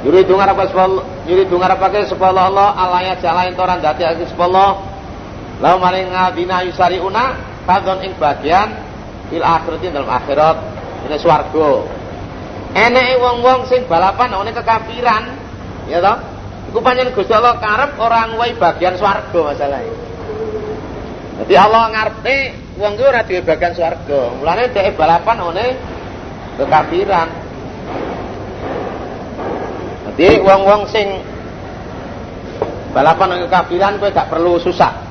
Yuri 0.02 0.26
dungar 0.26 0.50
apa 0.50 0.66
sepuluh, 0.70 1.02
yuri 1.30 1.46
dungar 1.46 1.74
apa 1.74 1.94
ke 1.94 2.06
sepuluh 2.10 2.42
Allah, 2.42 2.74
alaya 2.74 3.14
jalan 3.22 3.54
toran 3.54 3.82
dati 3.82 4.02
lagi 4.02 4.26
sepuluh. 4.26 4.82
Lalu 5.62 5.78
maring 5.78 6.08
ngadina 6.10 6.66
yusari 6.66 6.98
una, 6.98 7.38
kadon 7.70 8.02
ing 8.02 8.18
bagian 8.18 8.70
il 9.30 9.46
akhiratin 9.46 9.94
dalam 9.94 10.10
akhirat 10.10 10.58
ini 11.06 11.18
swargo. 11.22 11.86
Enek 12.74 13.22
wong-wong 13.22 13.70
sing 13.70 13.86
balapan 13.86 14.34
ini 14.42 14.52
kekafiran, 14.58 15.24
ya 15.86 16.02
toh? 16.02 16.18
Iku 16.70 16.78
panjen 16.86 17.10
Gusti 17.16 17.34
Allah 17.34 17.58
karep 17.58 17.98
orang 17.98 18.38
wai 18.38 18.54
bagian 18.54 19.00
swargo 19.00 19.50
masalahnya. 19.50 20.12
Jadi 21.42 21.54
Allah 21.58 21.90
ngarep 21.90 22.26
wong 22.78 22.94
ku 22.98 23.04
ora 23.08 23.26
duwe 23.26 23.42
bagian 23.42 23.74
swarga. 23.74 24.22
Mulane 24.38 24.70
dhek 24.70 24.94
balapan 24.94 25.38
one 25.42 25.66
kekafiran. 26.62 27.30
Jadi 30.12 30.28
wong-wong 30.44 30.86
sing 30.92 31.08
balapan 32.94 33.42
kekafiran 33.48 33.98
kowe 33.98 34.14
gak 34.14 34.30
perlu 34.30 34.62
susah. 34.62 35.02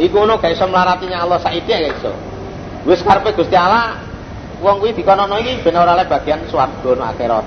Iku 0.00 0.26
ngono 0.26 0.42
gak 0.42 0.58
iso 0.58 0.66
mlaratinya 0.66 1.22
Allah 1.22 1.38
saiki 1.38 1.70
ya 1.70 1.86
iso. 1.86 2.10
Wis 2.88 3.04
karepe 3.06 3.36
Gusti 3.38 3.54
Allah 3.54 4.00
wong 4.58 4.82
kuwi 4.82 4.96
dikonono 4.96 5.38
iki 5.38 5.62
ben 5.62 5.78
ora 5.78 5.94
oleh 5.94 6.08
bagian 6.10 6.42
swarga 6.50 7.14
akhirat. 7.14 7.46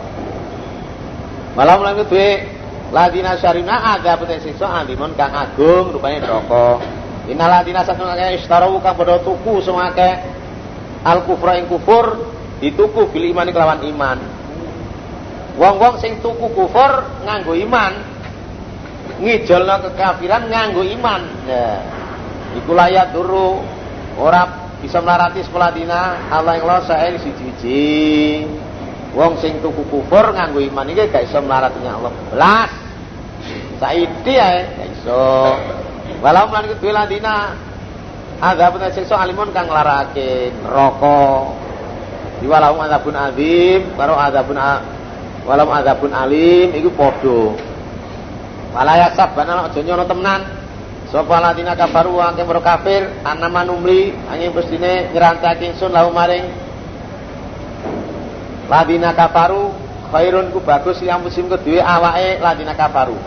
Malah 1.60 1.76
mulai 1.76 2.08
duwe 2.08 2.53
ladina 2.94 3.34
syarina 3.42 3.98
ada 3.98 4.14
pete 4.22 4.38
siksa 4.46 4.70
alimun 4.70 5.18
kang 5.18 5.34
agung 5.34 5.90
rupane 5.90 6.22
neraka. 6.22 6.78
Innal 7.26 7.50
ladina 7.50 7.82
satun 7.82 8.06
akeh 8.06 8.38
istaru 8.38 8.78
kang 8.86 8.94
padha 8.94 9.18
tuku 9.26 9.66
semake 9.66 10.22
al 11.02 11.26
kufra 11.26 11.58
ing 11.58 11.66
kufur 11.66 12.22
dituku 12.62 13.10
bil 13.10 13.26
iman 13.34 13.50
kelawan 13.50 13.82
iman. 13.82 14.20
Wong-wong 15.58 15.98
sing 15.98 16.22
tuku 16.22 16.54
kufur 16.54 17.26
nganggo 17.26 17.58
iman 17.58 17.94
ngijolno 19.18 19.76
kekafiran 19.90 20.48
nganggo 20.48 20.86
iman. 20.86 21.22
Nah, 21.50 21.80
iku 22.62 22.72
layak 22.78 23.12
duru 23.12 23.58
ora 24.22 24.70
bisa 24.84 25.02
melarati 25.02 25.42
sekolah 25.42 25.70
dina 25.74 26.30
Allah 26.30 26.60
yang 26.60 26.68
lo 26.68 26.78
saya 26.86 27.16
siji 27.18 28.44
wong 29.14 29.38
sing 29.38 29.62
tuku 29.62 29.86
kufur 29.88 30.34
nganggo 30.34 30.60
iman 30.60 30.90
iki 30.90 31.10
gak 31.14 31.30
iso 31.30 31.40
melaratinya 31.40 32.02
Allah. 32.02 32.12
Belas. 32.34 32.70
Saiki 33.78 34.36
ae 34.36 34.60
gak 34.74 34.88
iso. 35.00 35.26
Walau 36.20 36.50
lan 36.50 36.66
kudu 36.74 36.90
ladina 36.90 37.54
ada 38.42 38.74
pun 38.74 38.84
siksa 38.90 39.16
alimun 39.22 39.54
kang 39.54 39.70
nglarake 39.70 40.52
neraka. 40.66 41.54
Di 42.42 42.46
walau 42.50 42.76
azabun 42.82 43.16
azim 43.16 43.82
karo 43.96 44.18
azabun 44.20 44.58
walau 45.46 45.70
azabun 45.72 46.12
alim 46.12 46.74
iku 46.74 46.90
padha. 46.98 47.54
Wala 48.74 48.94
yasabana 48.98 49.70
aja 49.70 49.80
nyono 49.86 50.04
temenan. 50.10 50.42
Sapa 51.14 51.38
ladina 51.38 51.78
kafaru 51.78 52.18
kang 52.18 52.50
kafir 52.66 53.06
anama 53.22 53.62
numli 53.62 54.10
angin 54.26 54.50
pestine 54.50 55.14
nyerantake 55.14 55.70
ingsun 55.70 55.94
lahu 55.94 56.10
maring 56.10 56.63
ladina 58.70 59.12
kafaru 59.12 59.74
khairun 60.14 60.54
ku 60.54 60.62
bagus 60.62 61.02
yang 61.02 61.26
musim 61.26 61.50
kedue 61.50 61.82
awake 61.82 62.38
ladina 62.40 62.78
kafaru. 62.78 63.18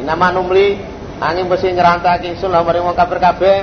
Inama 0.00 0.32
numli 0.32 0.80
angin 1.20 1.46
pesti 1.46 1.74
nyerantake 1.74 2.32
ingsun 2.32 2.48
lahu 2.48 2.64
maring 2.64 2.86
wong 2.86 2.96
kafir 2.96 3.20
kabeh 3.20 3.58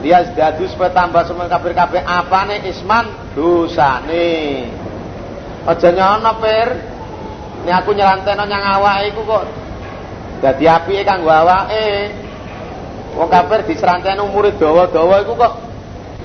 dia 0.00 0.24
dadu 0.32 0.64
supaya 0.68 0.92
tambah 0.96 1.24
semua 1.28 1.48
kafir 1.48 1.76
kabeh 1.76 2.00
apane 2.04 2.64
isman? 2.68 3.08
Dosane. 3.36 4.68
Aja 5.68 5.88
nyono 5.92 6.32
pir. 6.40 6.68
Ini 7.60 7.72
aku 7.76 7.92
nyeranteno 7.92 8.48
nyang 8.48 8.64
awake 8.80 9.12
iku 9.12 9.20
kok. 9.28 9.44
Dadi 10.40 10.64
apike 10.64 11.04
kanggo 11.04 11.28
awake. 11.28 12.16
Wong 13.12 13.28
kafir 13.28 13.68
diseranteni 13.68 14.24
umure 14.24 14.56
dawa-dawa 14.56 15.20
iku 15.20 15.36
kok. 15.36 15.54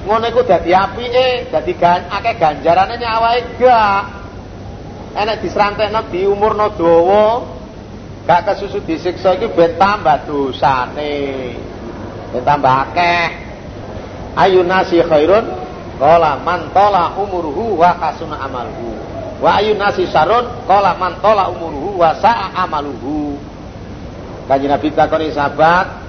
Ngono 0.08 0.25
iku 0.30 0.46
dadi 0.48 0.72
apike, 0.72 1.52
dadi 1.52 1.74
gan 1.75 2.08
akeh 2.08 2.40
ganjarane 2.40 2.96
nyawake 2.96 3.60
gak. 3.60 4.25
Enek 5.15 5.48
diserantekno 5.48 6.12
di 6.12 6.27
umurno 6.27 6.75
dawa, 6.75 7.39
gak 8.27 8.51
kesusu 8.51 8.84
disiksa 8.84 9.39
iki 9.39 9.48
ben 9.55 9.79
tambah 9.79 10.27
dosane. 10.27 11.55
Ben 12.36 12.43
tambah 12.43 12.91
akeh. 12.91 13.27
Ayunasi 14.36 15.00
khairun 15.07 15.48
qala 15.95 16.36
man 16.43 16.67
tola 16.75 17.15
umuruhu 17.15 17.79
wa 17.79 17.95
kasuna 17.95 18.43
amaluhu. 18.43 18.91
Wa 19.39 19.63
ayunasi 19.63 20.03
sarun 20.12 20.67
qala 20.67 21.00
man 21.00 21.15
tola 21.24 21.48
umuruhu 21.48 21.95
wa 21.95 22.12
sa'a 22.19 22.51
amaluhu. 22.67 23.39
Kanjeng 24.51 24.67
Nabi 24.67 24.91
takoni 24.91 25.32
sahabat, 25.32 26.06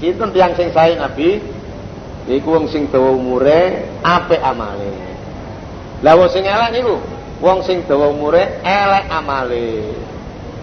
Sinten 0.00 0.32
tiang 0.32 0.56
sing 0.56 0.72
sae 0.72 0.96
Nabi? 0.96 1.40
Iku 2.26 2.48
wong 2.56 2.66
sing 2.72 2.88
dawa 2.88 3.12
umure 3.12 3.84
apik 4.00 4.40
amale. 4.40 4.96
Lah 6.00 6.16
wong 6.16 6.32
sing 6.32 6.42
elek 6.44 6.72
niku 6.72 7.15
wong 7.40 7.64
sing 7.64 7.84
dawa 7.84 8.12
umure 8.12 8.60
elek 8.64 9.04
amale. 9.12 9.92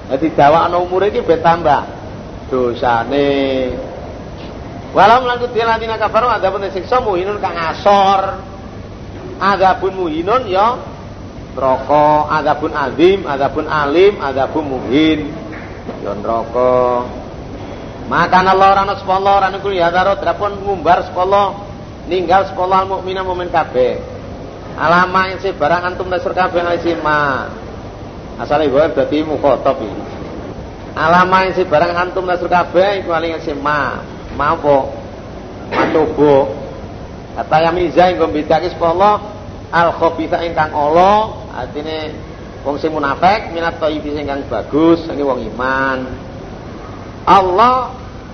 Dadi 0.09 0.27
dawakno 0.33 0.83
umure 0.83 1.09
iki 1.09 1.21
ben 1.25 1.41
tambah 1.41 1.81
dosane. 2.51 3.31
Walau 4.93 5.25
kafaru 5.97 6.27
ada 6.29 6.53
pun 6.53 6.65
siksa 6.69 7.01
muhinun 7.01 7.41
kang 7.41 7.57
asor. 7.57 8.53
Ada 9.41 9.81
pun 9.81 9.97
muhinun 9.97 10.45
ya 10.45 10.77
pun 11.53 12.71
azim, 12.73 13.25
ada 13.25 13.47
pun 13.49 13.65
alim, 13.65 14.21
ada 14.21 14.45
pun 14.49 14.63
muhin. 14.69 15.33
Ya 16.05 16.13
neraka. 16.13 17.05
Maka 18.03 18.43
Allah 18.43 18.83
rana 18.83 18.93
sepuluh 18.99 19.35
rana 19.39 19.57
kul 19.63 19.73
ya 19.73 19.87
darot 19.87 20.19
drapun 20.19 20.59
ngumbar 20.59 21.07
sepuluh 21.07 21.55
ninggal 22.11 22.51
sepuluh 22.51 22.83
mukmina 22.83 23.23
mumin 23.23 23.47
kabe. 23.47 24.12
Alama 24.73 25.29
si 25.37 25.49
barang 25.53 25.83
antum 25.93 26.09
dasar 26.09 26.33
kabe 26.33 26.61
ma. 27.01 27.49
Asal 28.41 28.65
ibu 28.65 28.81
berarti 28.81 29.21
mukhotob 29.21 29.77
ini. 29.85 30.05
Alama 30.97 31.45
yang 31.45 31.53
si 31.53 31.63
barang 31.65 31.93
antum 31.93 32.25
dasar 32.25 32.49
kabe 32.49 33.05
iku 33.05 33.13
aling 33.13 33.37
ma. 33.61 34.01
Ma? 34.33 34.57
Matobo. 35.73 36.63
Kata 37.33 37.55
yang 37.65 37.73
miza 37.73 38.13
yang 38.13 38.21
gombidaki 38.21 38.69
sepuluh 38.69 39.17
al 39.73 39.89
khobitha 39.97 40.45
ingkang 40.45 40.69
Allah 40.69 41.49
artinya 41.49 42.13
wong 42.61 42.77
sing 42.77 42.93
munafik 42.93 43.49
minat 43.49 43.81
thayyibi 43.81 44.13
sing 44.13 44.29
kang 44.29 44.45
bagus 44.45 45.01
ini 45.09 45.25
wong 45.25 45.41
iman 45.49 46.13
Allah 47.25 47.89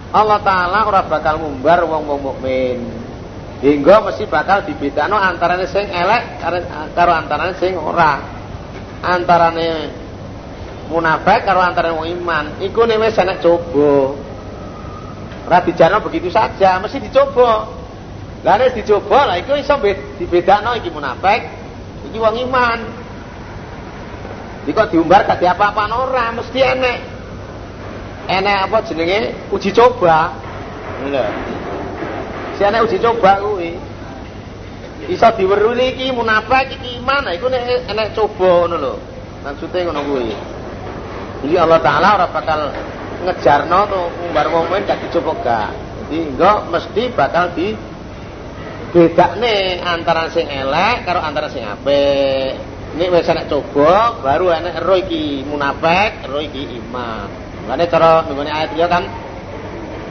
Allah 0.10 0.42
taala 0.42 0.90
ora 0.90 1.06
bakal 1.06 1.38
ngumbar 1.38 1.86
wong-wong 1.86 2.34
mukmin. 2.34 2.82
Hingga 3.60 3.96
mesti 4.08 4.24
bakal 4.24 4.64
dibedakno 4.64 5.20
antarane 5.20 5.68
sing 5.68 5.92
elek 5.92 6.40
karo 6.96 7.12
antarane 7.12 7.54
sing 7.60 7.76
ora. 7.76 8.20
Antarane 9.04 9.68
munafik 10.88 11.44
karo 11.44 11.60
antarane 11.60 11.96
wong 11.96 12.08
iman. 12.08 12.46
Iku 12.64 12.88
nek 12.88 13.04
wis 13.04 13.20
enek 13.20 13.44
coba. 13.44 14.16
Ora 15.50 16.00
begitu 16.00 16.32
saja, 16.32 16.80
mesti 16.80 17.04
dicoba. 17.04 17.68
Lah 18.48 18.56
nek 18.56 18.80
dicoba 18.80 19.28
lah 19.28 19.36
iku 19.44 19.60
iso 19.60 19.76
dibedakno 20.16 20.80
iki 20.80 20.88
munafik, 20.88 21.42
iki 22.08 22.16
wong 22.16 22.40
iman. 22.48 22.80
Iki 24.64 24.84
diumbar 24.96 25.28
gak 25.28 25.44
apa-apa 25.44 25.84
ora, 26.00 26.32
mesti 26.32 26.60
enek 26.64 27.20
enek 28.30 28.58
apa 28.70 28.78
jenenge 28.86 29.20
uji 29.50 29.74
coba 29.74 30.30
lho 31.10 31.26
si 32.60 32.68
enek 32.68 32.84
uji 32.84 33.00
coba 33.00 33.40
kuwi. 33.40 33.72
Iso 35.08 35.32
diweruni 35.40 35.96
iki 35.96 36.12
munafik 36.12 36.76
iki 36.76 37.00
iman. 37.00 37.32
Iku 37.32 37.48
nek 37.48 37.88
enek 37.88 38.12
coba 38.12 38.68
ngono 38.68 38.76
lho. 38.76 38.94
Maksude 39.48 39.88
ngono 39.88 40.04
kuwi. 40.04 40.36
Jadi 41.40 41.56
Allah 41.56 41.80
taala 41.80 42.20
ora 42.20 42.28
bakal 42.28 42.60
ngejarno 43.24 43.80
to 43.88 44.02
ngumbar 44.12 44.48
wong 44.52 44.68
mukmin 44.68 44.84
gak 44.84 45.00
dicoba 45.08 45.40
gak. 45.40 45.72
Jadi 46.04 46.36
enggak 46.36 46.60
mesti 46.68 47.04
bakal 47.16 47.56
di 47.56 47.68
bedakne 48.92 49.80
antara 49.80 50.28
sing 50.28 50.52
elek 50.52 51.08
karo 51.08 51.24
antara 51.24 51.48
sing 51.48 51.64
apik. 51.64 52.60
Ini 53.00 53.08
wis 53.08 53.32
enek 53.32 53.48
coba 53.48 54.20
baru 54.20 54.52
enek 54.52 54.84
ero 54.84 55.00
iki 55.00 55.48
munafik 55.48 56.28
ero 56.28 56.44
iki 56.44 56.76
iman. 56.76 57.32
Makanya 57.72 57.86
cara 57.88 58.12
nunggu 58.28 58.44
ayat 58.44 58.76
dia 58.76 58.92
kan 58.92 59.08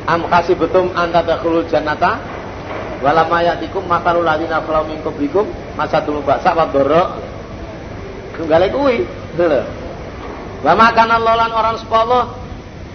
am 0.09 0.25
kasih 0.25 0.57
betum 0.57 0.97
anta 0.97 1.21
dakhulul 1.21 1.69
jannata 1.69 2.38
walama 2.99 3.39
yatikum 3.43 3.87
matalul 3.87 4.27
ladina 4.27 4.63
khalau 4.63 4.87
min 4.87 4.99
qablikum 5.03 5.47
masatul 5.79 6.23
ba'sa 6.23 6.55
wa 6.55 6.67
dharra. 6.71 7.05
Tunggale 8.35 8.71
kuwi. 8.71 9.07
Lho. 9.39 9.63
Wa 10.63 10.75
makana 10.75 11.19
lan 11.23 11.51
orang 11.55 11.79
sepuluh 11.79 12.35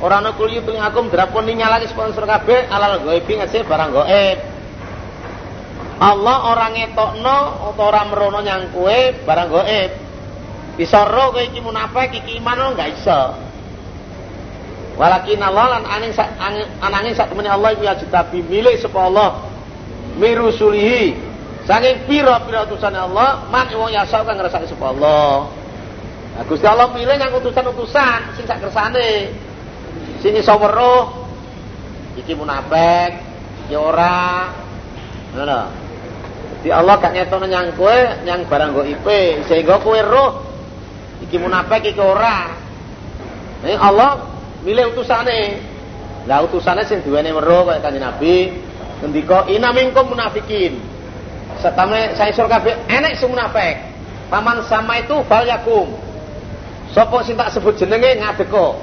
orang 0.04 0.28
nukul 0.28 0.52
yutul 0.52 0.76
ngakum 0.76 1.08
drapun 1.08 1.48
nyalani 1.48 1.88
sponsor 1.88 2.28
kabeh 2.28 2.68
alal 2.68 3.00
ghaibi 3.08 3.40
ngese 3.40 3.64
barang 3.64 3.92
gaib. 3.96 4.40
Allah 6.04 6.38
orang 6.52 6.76
ngetokno 6.76 7.38
atau 7.72 7.84
orang 7.88 8.12
merono 8.12 8.40
nyang 8.44 8.76
kue 8.76 9.16
barang 9.24 9.48
gaib. 9.48 9.92
Bisa 10.76 11.06
roh 11.08 11.32
kowe 11.32 11.40
iki 11.40 11.64
munafik 11.64 12.12
iki 12.12 12.42
iman 12.44 12.76
enggak 12.76 12.92
iso. 12.98 13.22
Walakin 15.00 15.42
Allah 15.42 15.80
lan 15.80 15.84
aning 15.90 16.14
anangin 16.84 17.14
sak 17.18 17.32
temene 17.32 17.50
Allah 17.50 17.74
iku 17.74 17.82
ya 17.88 17.98
jitabi 17.98 18.46
milih 18.46 18.78
sapa 18.78 19.10
Allah 19.10 19.53
mirusulihi 20.18 21.16
saking 21.64 22.06
pira-pira 22.06 22.68
utusan 22.68 22.94
Allah 22.94 23.48
man 23.48 23.72
wong 23.72 23.90
yasa 23.94 24.22
kang 24.28 24.36
ngrasake 24.36 24.68
sapa 24.68 24.92
Allah. 24.92 25.48
Nah, 26.34 26.44
Gusti 26.50 26.66
Allah 26.66 26.90
milih 26.90 27.14
yang 27.14 27.30
utusan-utusan 27.38 28.34
sing 28.34 28.46
sak 28.50 28.58
kersane. 28.58 29.30
Sing 30.20 30.34
iso 30.34 30.56
weruh 30.58 31.30
iki 32.18 32.34
munafik, 32.34 33.22
iki 33.68 33.76
ora. 33.78 34.50
Ngono. 35.38 35.62
Di 36.64 36.72
Allah 36.72 36.96
gak 36.96 37.12
nyetono 37.12 37.44
nyang 37.44 37.76
kowe 37.76 38.24
nyang 38.24 38.48
barang 38.48 38.72
go 38.72 38.88
IP 38.88 39.08
sehingga 39.52 39.84
kowe 39.84 40.00
roh 40.00 40.32
Iki 41.24 41.38
munafik 41.40 41.96
iki 41.96 42.02
ora. 42.02 42.52
Nek 43.64 43.80
Allah 43.80 44.28
milih 44.66 44.92
utusane. 44.92 45.60
Lah 46.28 46.44
utusane 46.44 46.84
sing 46.88 47.04
duwene 47.04 47.32
weruh 47.32 47.68
kaya 47.68 47.80
Kanjeng 47.84 48.04
Nabi 48.04 48.52
ngendika 49.04 49.52
ina 49.52 49.76
minkum 49.76 50.16
munafikin. 50.16 50.80
Setame 51.60 52.16
saya 52.16 52.32
sur 52.32 52.48
kabeh 52.48 52.72
enek 52.88 53.20
sing 53.20 53.28
munafik. 53.28 53.84
Paman 54.32 54.64
sama 54.64 55.04
itu 55.04 55.20
fal 55.28 55.44
yakum. 55.44 55.92
Sapa 56.96 57.20
sing 57.28 57.36
tak 57.36 57.52
sebut 57.52 57.76
jenenge 57.76 58.24
ngadeko. 58.24 58.80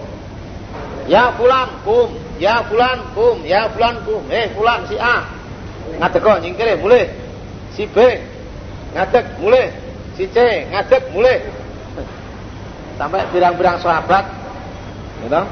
Ya 1.09 1.33
fulan 1.35 1.81
kum, 1.83 2.13
ya 2.37 2.63
fulan 2.69 3.01
kum, 3.17 3.41
ya 3.49 3.67
fulan 3.73 4.05
kum. 4.05 4.23
Eh 4.29 4.53
fulan 4.53 4.85
si 4.87 5.01
A. 5.01 5.25
Ngadeko 5.97 6.37
nyingkire 6.45 6.77
mulih. 6.77 7.09
Si 7.73 7.89
B 7.89 7.97
ngadek 8.93 9.41
mulih. 9.41 9.73
Si 10.21 10.29
C 10.29 10.69
ngadek 10.69 11.17
mulih. 11.17 11.41
Sampai 13.01 13.25
pirang-pirang 13.33 13.81
sahabat 13.81 14.29
gitu 15.25 15.43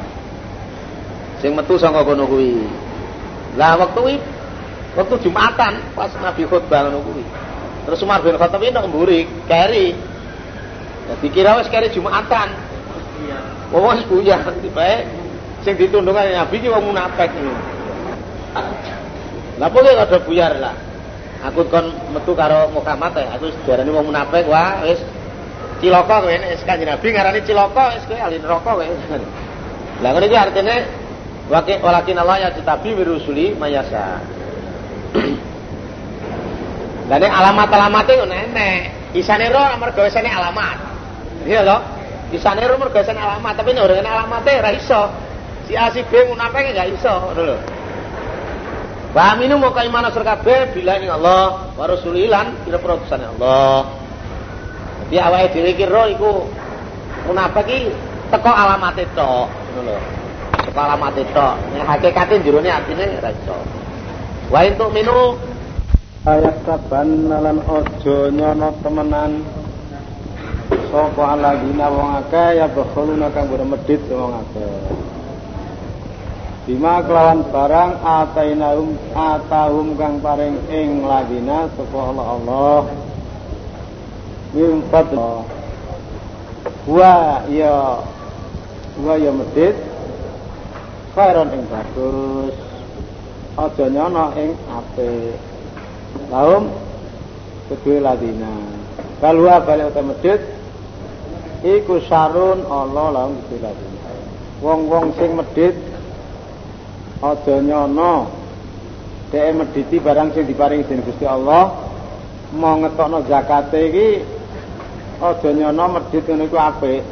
sing 1.41 1.55
metu 1.55 1.79
saka 1.79 2.03
kono 2.05 2.27
kuwi. 2.29 2.67
Lah 3.57 3.79
kuwi 3.95 4.19
waktu 4.99 5.15
Jumatan 5.23 5.95
pas 5.95 6.11
Nabi 6.19 6.43
khutbah 6.43 6.91
kuwi. 6.91 7.23
Terus 7.87 8.03
Umar 8.03 8.21
bin 8.21 8.35
Khattab 8.35 8.61
ini 8.61 8.75
mburi, 8.75 9.21
keri. 9.47 9.95
Jadi 11.09 11.27
kira 11.31 11.57
wis 11.63 11.71
keri 11.71 11.89
Jumatan. 11.95 12.53
Wong 13.71 13.95
wis 13.95 14.05
buyar 14.11 14.43
bae 14.75 15.07
sing 15.63 15.79
ditundungan 15.79 16.27
Nabi 16.35 16.59
ki 16.59 16.69
wong 16.69 16.91
munafik 16.91 17.31
iki. 17.31 17.53
Lah 19.59 19.69
pokoke 19.71 19.95
ada 19.95 20.19
buyar 20.21 20.53
lah. 20.59 20.75
Aku 21.39 21.71
kon 21.71 21.95
metu 22.11 22.35
karo 22.35 22.67
Muhammad 22.75 23.15
ya, 23.15 23.39
aku 23.39 23.55
diarani 23.63 23.95
wong 23.95 24.11
munafik 24.11 24.51
wah 24.51 24.83
wis 24.83 24.99
cilaka 25.79 26.27
kowe 26.27 26.35
nek 26.35 26.59
Kanjeng 26.67 26.91
Nabi 26.91 27.07
ngarani 27.15 27.41
cilaka 27.47 27.95
wis 27.95 28.05
kowe 28.05 28.19
ahli 28.19 28.43
neraka 28.43 28.75
kowe. 28.75 28.87
Lah 30.03 30.11
ngene 30.13 30.27
iki 30.27 30.37
artine 30.39 30.77
Walakin 31.49 32.21
Allah 32.21 32.37
ya 32.45 32.51
tetapi 32.53 32.93
wirusuli 32.93 33.57
mayasa. 33.57 34.21
Dan 37.09 37.25
alamat-alamatnya 37.25 38.15
ngono 38.21 38.35
enek. 38.37 38.81
Isane 39.17 39.49
ro 39.49 39.65
mergo 39.81 40.05
isane 40.05 40.29
alamat. 40.29 40.77
Iya 41.49 41.65
lho. 41.65 41.79
Isane 42.37 42.69
ro 42.69 42.77
mergo 42.77 43.01
alamat, 43.01 43.55
tapi 43.57 43.73
nek 43.73 43.89
ora 43.89 44.05
alamatnya 44.05 44.61
ora 44.61 44.71
iso. 44.77 45.03
Si 45.65 45.73
A 45.77 45.89
si 45.93 46.05
B 46.05 46.13
munafik 46.29 46.77
gak 46.77 46.89
iso, 46.93 47.09
ngono 47.09 47.43
lho. 47.49 47.59
Wa 49.17 49.33
aminu 49.33 49.57
maka 49.57 49.89
iman 49.89 50.13
asur 50.13 50.21
kabeh 50.21 50.77
bila 50.77 51.01
ing 51.01 51.09
Allah 51.09 51.73
wa 51.73 51.85
kira 51.89 52.77
perutusane 52.77 53.25
Allah. 53.25 53.89
Jadi 55.09 55.17
awake 55.17 55.49
dhewe 55.57 55.69
iki 55.73 55.85
ro 55.89 56.05
iku 56.13 56.31
munafik 57.25 57.65
iki 57.65 57.89
teko 58.29 58.53
alamate 58.53 59.09
tok, 59.17 59.49
ngono 59.73 59.97
lho 59.97 60.19
kepala 60.69 61.01
mati 61.01 61.25
tok. 61.33 61.57
Nek 61.73 61.89
hakikate 61.89 62.45
jerone 62.45 62.69
atine 62.69 63.17
ra 63.25 63.33
iso. 63.33 63.57
Wa 64.49 64.65
entuk 64.65 64.97
minu 64.97 65.37
ayat 66.25 66.65
saban 66.65 67.29
lan 67.29 67.61
aja 67.61 68.33
nyono 68.33 68.73
temenan 68.81 69.45
sapa 70.89 71.37
aladina 71.37 71.93
wong 71.93 72.17
akeh 72.25 72.57
ya 72.57 72.65
bakhaluna 72.73 73.29
kang 73.29 73.53
medit 73.53 74.01
wong 74.09 74.41
akeh. 74.41 74.73
Bima 76.65 77.05
kelawan 77.05 77.45
barang 77.53 77.93
atainahum 78.01 78.97
atahum 79.13 79.93
kang 80.01 80.17
paring 80.25 80.57
ing 80.73 81.05
ladina 81.05 81.69
sapa 81.77 81.99
Allah 82.09 82.27
Allah. 82.41 82.83
Fadl. 84.89 85.45
Wa 86.89 87.45
ya 87.53 88.01
wa 88.97 89.15
ya 89.21 89.29
medit 89.29 89.77
khairon 91.13 91.53
ing 91.53 91.69
bagus 91.69 92.68
aja 93.59 93.87
nyono 93.91 94.31
ing 94.39 94.55
apik 94.71 95.35
laum 96.31 96.71
kedue 97.67 97.99
ladina. 97.99 98.55
Kalua 99.19 99.59
balik 99.67 99.91
uta 99.91 100.03
medit 100.07 100.41
iku 101.67 101.99
sarun 102.07 102.63
Allah 102.71 103.07
laum 103.11 103.35
kedue 103.43 103.59
ladina. 103.67 103.99
Wong-wong 104.63 105.19
sing 105.19 105.35
medit 105.35 105.75
aja 107.19 107.55
nyono. 107.59 108.31
Dhek 109.35 109.53
mediti 109.59 109.99
barang 110.01 110.33
sing 110.33 110.47
diparingi 110.47 110.89
dening 110.89 111.05
Gusti 111.05 111.27
Allah 111.29 111.75
mau 112.57 112.81
ngetokno 112.81 113.29
zakate 113.29 113.81
iki 113.91 114.09
aja 115.21 115.51
nyono 115.51 115.85
medit 115.99 116.25
ngono 116.25 116.47
iku 116.47 116.57
apik 116.57 117.03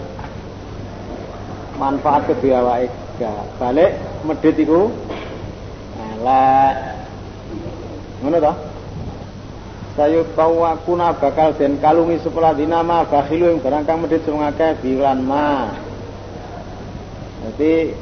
manfaat 1.77 2.23
kedue 2.31 2.55
awake 2.55 2.89
gak. 3.19 3.45
Balik 3.59 3.99
medit 4.25 4.57
iku 4.63 4.95
elek 6.27 6.75
ngono 8.23 8.39
to? 8.43 8.53
Sayu 9.97 10.29
kuna 10.85 11.17
bakal 11.17 11.57
den 11.57 11.81
kalungi 11.81 12.21
sekolah 12.21 12.53
dinama 12.53 13.09
bakhilu 13.09 13.49
yang 13.49 13.65
barang 13.65 13.89
kang 13.89 14.05
medit 14.05 14.21
sing 14.29 14.37
akeh 14.37 14.77
bilan 14.85 15.25
ma. 15.25 15.73
Dadi 17.41 17.97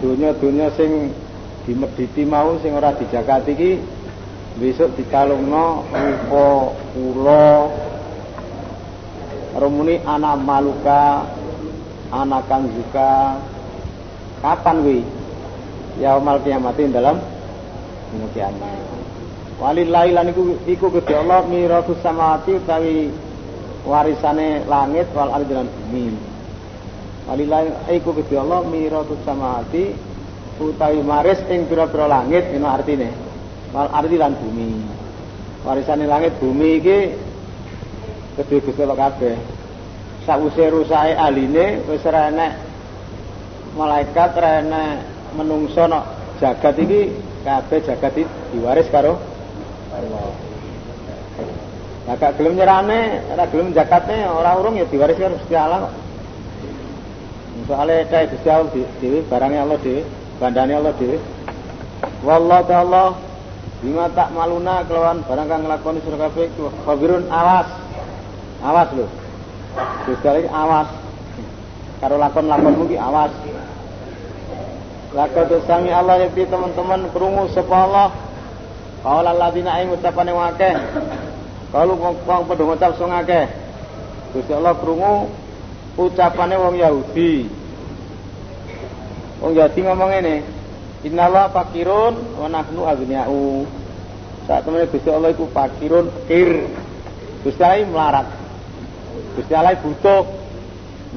dunya-dunya 0.00 0.72
sing 0.78 1.12
dimediti 1.68 2.24
mau 2.24 2.56
sing 2.64 2.72
ora 2.72 2.96
dijakati 2.96 3.52
iki 3.52 3.72
besok 4.56 4.96
dikalungno 4.96 5.84
rupa 5.92 6.46
kula. 6.96 7.48
Romuni 9.60 10.00
anak 10.06 10.40
maluka 10.40 11.26
anak 12.14 12.46
kanzuka 12.48 13.34
Kapan 14.40 14.76
wi? 14.88 14.98
Yaumal 16.00 16.40
kiamatin 16.40 16.96
dalam 16.96 17.20
dina 18.10 18.26
kiamat. 18.34 18.72
Walillahi 19.60 20.10
lan 20.16 20.32
iku 20.32 20.42
iku 20.64 20.86
Gusti 20.88 21.12
Allah 21.12 21.44
miratus 21.44 22.00
samawati 22.00 22.50
utawi 22.56 23.12
warisane 23.84 24.64
langit 24.64 25.12
wal 25.12 25.30
ardi 25.36 25.52
lan 25.52 25.68
bumi. 25.68 26.16
Walillahi 27.28 27.92
iku 28.00 28.16
Gusti 28.16 28.40
Allah 28.40 28.64
miratus 28.64 29.20
samawati 29.22 29.84
utawi 30.60 31.04
maris 31.04 31.44
ing 31.52 31.68
pira-pira 31.68 32.08
langit 32.08 32.48
ino 32.56 32.66
artine. 32.72 33.12
Wal 33.76 33.92
ardi 33.92 34.16
lan 34.16 34.32
bumi. 34.40 34.70
Warisane 35.60 36.08
langit 36.08 36.40
bumi 36.40 36.68
iki 36.80 36.98
kedue 38.40 38.64
Gusti 38.64 38.80
Allah 38.80 39.12
kabeh. 39.12 39.36
Sawise 40.24 40.72
rusake 40.72 41.16
aline 41.16 41.84
wis 41.84 42.04
ora 42.08 42.32
enek 42.32 42.52
malaikat 43.76 44.32
rene 44.40 44.84
menungso 45.36 45.84
no 45.84 46.00
jagat 46.40 46.80
iki 46.80 47.29
kabeh 47.44 47.78
jagat 47.84 48.16
diwaris 48.52 48.88
karo 48.92 49.16
Allah. 49.94 50.32
Lah 52.08 52.16
gak 52.16 52.40
gelem 52.40 52.56
nyerane, 52.56 53.22
ora 53.28 53.44
gelem 53.50 53.70
zakatne 53.76 54.24
ora 54.26 54.56
urung 54.56 54.80
ya 54.80 54.86
diwaris 54.88 55.20
karo 55.20 55.36
Gusti 55.36 55.54
Allah 55.54 55.88
kok. 55.88 55.92
Soale 57.68 57.96
kae 58.08 58.24
Gusti 58.32 58.48
Allah 58.48 58.72
dhewe 58.72 59.18
barangnya 59.28 59.62
Allah 59.62 59.78
dhewe, 59.78 60.02
bandane 60.40 60.72
Allah 60.74 60.92
dhewe. 60.96 61.16
Wallahu 62.24 62.66
ta'ala 62.66 63.04
bima 63.80 64.08
tak 64.12 64.32
maluna 64.32 64.84
kelawan 64.84 65.24
barang 65.24 65.46
kang 65.48 65.62
nglakoni 65.64 66.00
sira 66.04 66.16
kabeh 66.28 66.48
khabirun 66.84 67.24
awas. 67.28 67.68
Awas 68.64 68.88
lho. 68.96 69.06
Gusti 70.08 70.28
awas. 70.48 70.88
Karo 72.00 72.16
lakon-lakonmu 72.16 72.88
ki 72.88 72.96
awas. 72.96 73.32
Lakad 75.10 75.50
sami 75.66 75.90
Allah 75.90 76.22
yakti 76.22 76.46
teman-teman 76.46 77.10
kerungu 77.10 77.50
sapa 77.50 77.74
Allah. 77.74 78.08
Qala 79.02 79.34
alladziina 79.34 79.82
ing 79.82 79.90
ucapane 79.90 80.30
akeh. 80.30 80.74
Kalau 81.74 81.98
wong 81.98 82.14
padha 82.22 82.62
ngucap 82.62 82.92
sing 82.94 83.10
akeh. 83.10 83.50
Gusti 84.30 84.52
Allah 84.54 84.78
krungu 84.78 85.26
ucapane 85.98 86.54
wong 86.54 86.78
Yahudi. 86.78 87.50
Wong 89.42 89.52
Yahudi 89.58 89.80
ngomong 89.82 90.10
ngene, 90.14 90.36
Innallaha 91.02 91.48
fakirun 91.58 92.38
wa 92.38 92.46
nahnu 92.46 92.86
aghniya'u. 92.86 93.66
Saat 94.46 94.62
temen 94.62 94.86
Gusti 94.86 95.10
Allah 95.10 95.34
iku 95.34 95.50
fakirun 95.50 96.06
kir. 96.30 96.70
Gusti 97.42 97.62
Allah 97.66 97.82
melarat. 97.88 98.28
Gusti 99.34 99.52
Allah 99.58 99.74
butuh. 99.74 100.22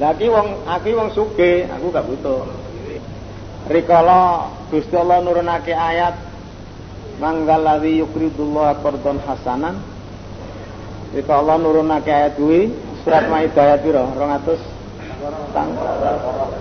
Lagi 0.02 0.26
wong 0.26 0.66
aki 0.66 0.90
wong 0.98 1.14
sugih, 1.14 1.70
aku 1.70 1.94
gak 1.94 2.02
butuh. 2.02 2.42
Rikala 3.64 4.52
Gusti 4.68 4.92
Allah 4.92 5.24
nurunake 5.24 5.72
ayat 5.72 6.20
manggaladzi 7.16 8.04
yuqridullah 8.04 8.84
qardon 8.84 9.24
hasanan 9.24 9.80
Rikala 11.16 11.40
Allah 11.40 11.56
nurunake 11.64 12.12
ayat 12.12 12.36
kuwi 12.36 12.68
surat 13.04 13.24
Maidah 13.32 13.64
ayat 13.72 13.80
piro? 13.80 14.04
200 14.20 14.60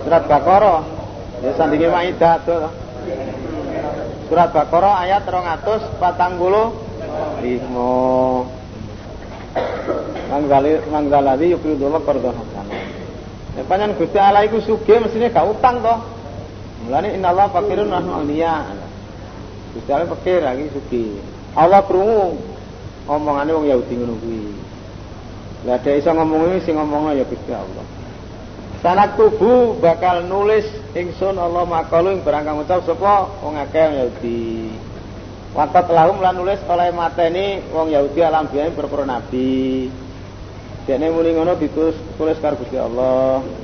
Surat 0.08 0.24
Baqarah 0.32 0.80
ya 1.44 1.52
sandinge 1.60 1.92
Maidah 1.92 2.40
to. 2.48 2.72
Surat 4.32 4.56
Baqarah 4.56 5.04
ayat 5.04 5.28
245 5.28 6.00
Manggaladzi 10.88 11.52
yuqridullah 11.52 12.00
qardon 12.08 12.32
hasanan 12.32 12.80
Ya 13.54 13.62
panjang 13.68 13.92
Gusti 14.00 14.18
Allah 14.18 14.48
iku 14.48 14.64
sugih 14.64 14.98
mestine 15.04 15.30
gak 15.30 15.46
utang 15.46 15.84
toh. 15.84 16.13
Mulane 16.84 17.16
innallaha 17.16 17.56
fakirun 17.56 17.88
nahnu 17.88 18.12
aghniya. 18.12 18.56
Gusti 19.74 19.90
Allah 19.90 20.10
fakir 20.12 20.44
lagi 20.44 20.70
sugih. 20.70 21.18
Allah 21.56 21.82
krungu 21.88 22.38
omongane 23.08 23.52
wong 23.56 23.66
Yahudi 23.72 23.94
ngono 23.98 24.16
kuwi. 24.20 24.44
Lah 25.64 25.80
dhek 25.80 26.04
iso 26.04 26.12
ngomong 26.12 26.60
sing 26.62 26.76
ngomongno 26.76 27.16
ya 27.16 27.26
Gusti 27.26 27.52
Allah. 27.56 27.86
Sanak 28.84 29.16
tubuh 29.16 29.80
bakal 29.80 30.28
nulis 30.28 30.68
ingsun 30.92 31.40
Allah 31.40 31.64
makalu 31.64 32.20
ing 32.20 32.22
barang 32.28 32.44
kang 32.44 32.60
ucap 32.60 32.84
sapa 32.84 33.32
wong 33.40 33.56
akeh 33.56 33.80
Yahudi. 33.80 34.76
Wakat 35.56 35.88
lahum 35.88 36.20
lan 36.20 36.36
nulis 36.36 36.60
oleh 36.68 36.92
mateni 36.92 37.64
wong 37.72 37.96
Yahudi 37.96 38.20
alam 38.20 38.52
biyen 38.52 38.76
berpura 38.76 39.08
nabi. 39.08 39.88
Dene 40.84 41.08
muni 41.16 41.32
ngono 41.32 41.56
ditulis 41.56 41.96
tulis 42.20 42.36
karo 42.44 42.60
Gusti 42.60 42.76
Allah. 42.76 43.63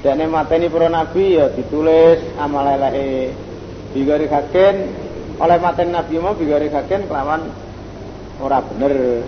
Dene 0.00 0.24
mateni 0.26 0.72
para 0.72 0.88
nabi 0.88 1.36
ya 1.36 1.52
ditulis 1.52 2.20
amal 2.40 2.64
eleke. 2.64 3.36
Bigari 3.92 4.26
haken 4.30 4.76
oleh 5.36 5.58
mateni 5.60 5.92
nabi 5.92 6.14
mau 6.16 6.32
bigari 6.32 6.72
haken 6.72 7.04
kelawan 7.04 7.52
ora 8.40 8.64
bener. 8.64 9.24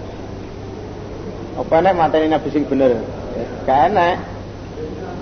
Apa 1.60 1.84
nek 1.84 1.94
mateni 1.96 2.32
nabi 2.32 2.48
sing 2.48 2.64
bener? 2.64 2.96
Gak 3.68 3.92
enak. 3.92 4.32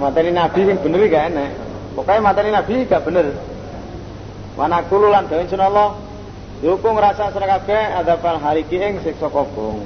Materi 0.00 0.32
Nabi 0.32 0.64
yang 0.64 0.80
bener 0.80 1.00
gak 1.12 1.28
enak. 1.28 1.50
Pokoknya 1.92 2.24
materi 2.24 2.48
Nabi 2.48 2.88
gak 2.88 3.04
bener. 3.04 3.36
Mana 4.56 4.80
kulu 4.88 5.12
lan 5.12 5.28
dawa 5.28 5.44
Allah 5.44 5.90
Dihukum 6.60 6.92
rasa 7.00 7.32
sira 7.32 7.48
kabeh 7.48 7.96
adzabal 7.96 8.36
hariki 8.36 8.76
ing 8.76 9.00
siksa 9.00 9.32
kobong. 9.32 9.80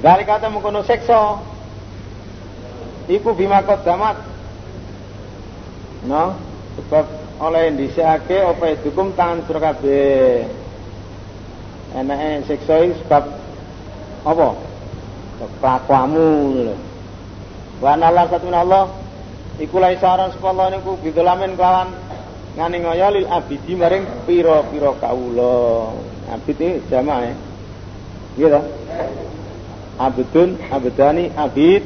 Dari 0.00 0.24
kata 0.24 0.48
mengkono 0.48 0.80
siksa 0.80 1.36
iku 3.04 3.36
bima 3.36 3.60
damat. 3.60 4.29
No, 6.08 6.32
sebab 6.80 7.04
oleh 7.40 7.72
ndhisikake 7.76 8.40
apa 8.40 8.76
hukum 8.84 9.12
tangan 9.12 9.44
sira 9.44 9.60
kabeh. 9.60 10.48
Enake 11.92 12.46
siksa 12.48 12.86
iki 12.86 13.00
sebab 13.04 13.24
apa? 14.24 14.48
Kelakuanmu 15.60 16.28
lho. 16.68 16.76
Wa 17.80 17.96
satu 18.28 18.48
Allah 18.52 18.92
iku 19.56 19.80
lai 19.80 19.96
saran 19.96 20.32
sepala 20.36 20.68
niku 20.68 21.00
bidolamen 21.00 21.56
kelawan 21.56 21.96
ngani 22.56 22.76
ngoyo 22.84 23.08
lil 23.16 23.26
abidi 23.28 23.72
maring 23.72 24.04
pira-pira 24.28 24.92
kawula. 25.00 25.96
Abid 26.30 26.56
iki 26.60 26.86
jamaah 26.92 27.24
ya. 27.24 27.34
Iya 28.38 28.48
ta? 28.56 28.60
Abdun, 30.00 30.56
abdani, 30.72 31.28
abid. 31.36 31.84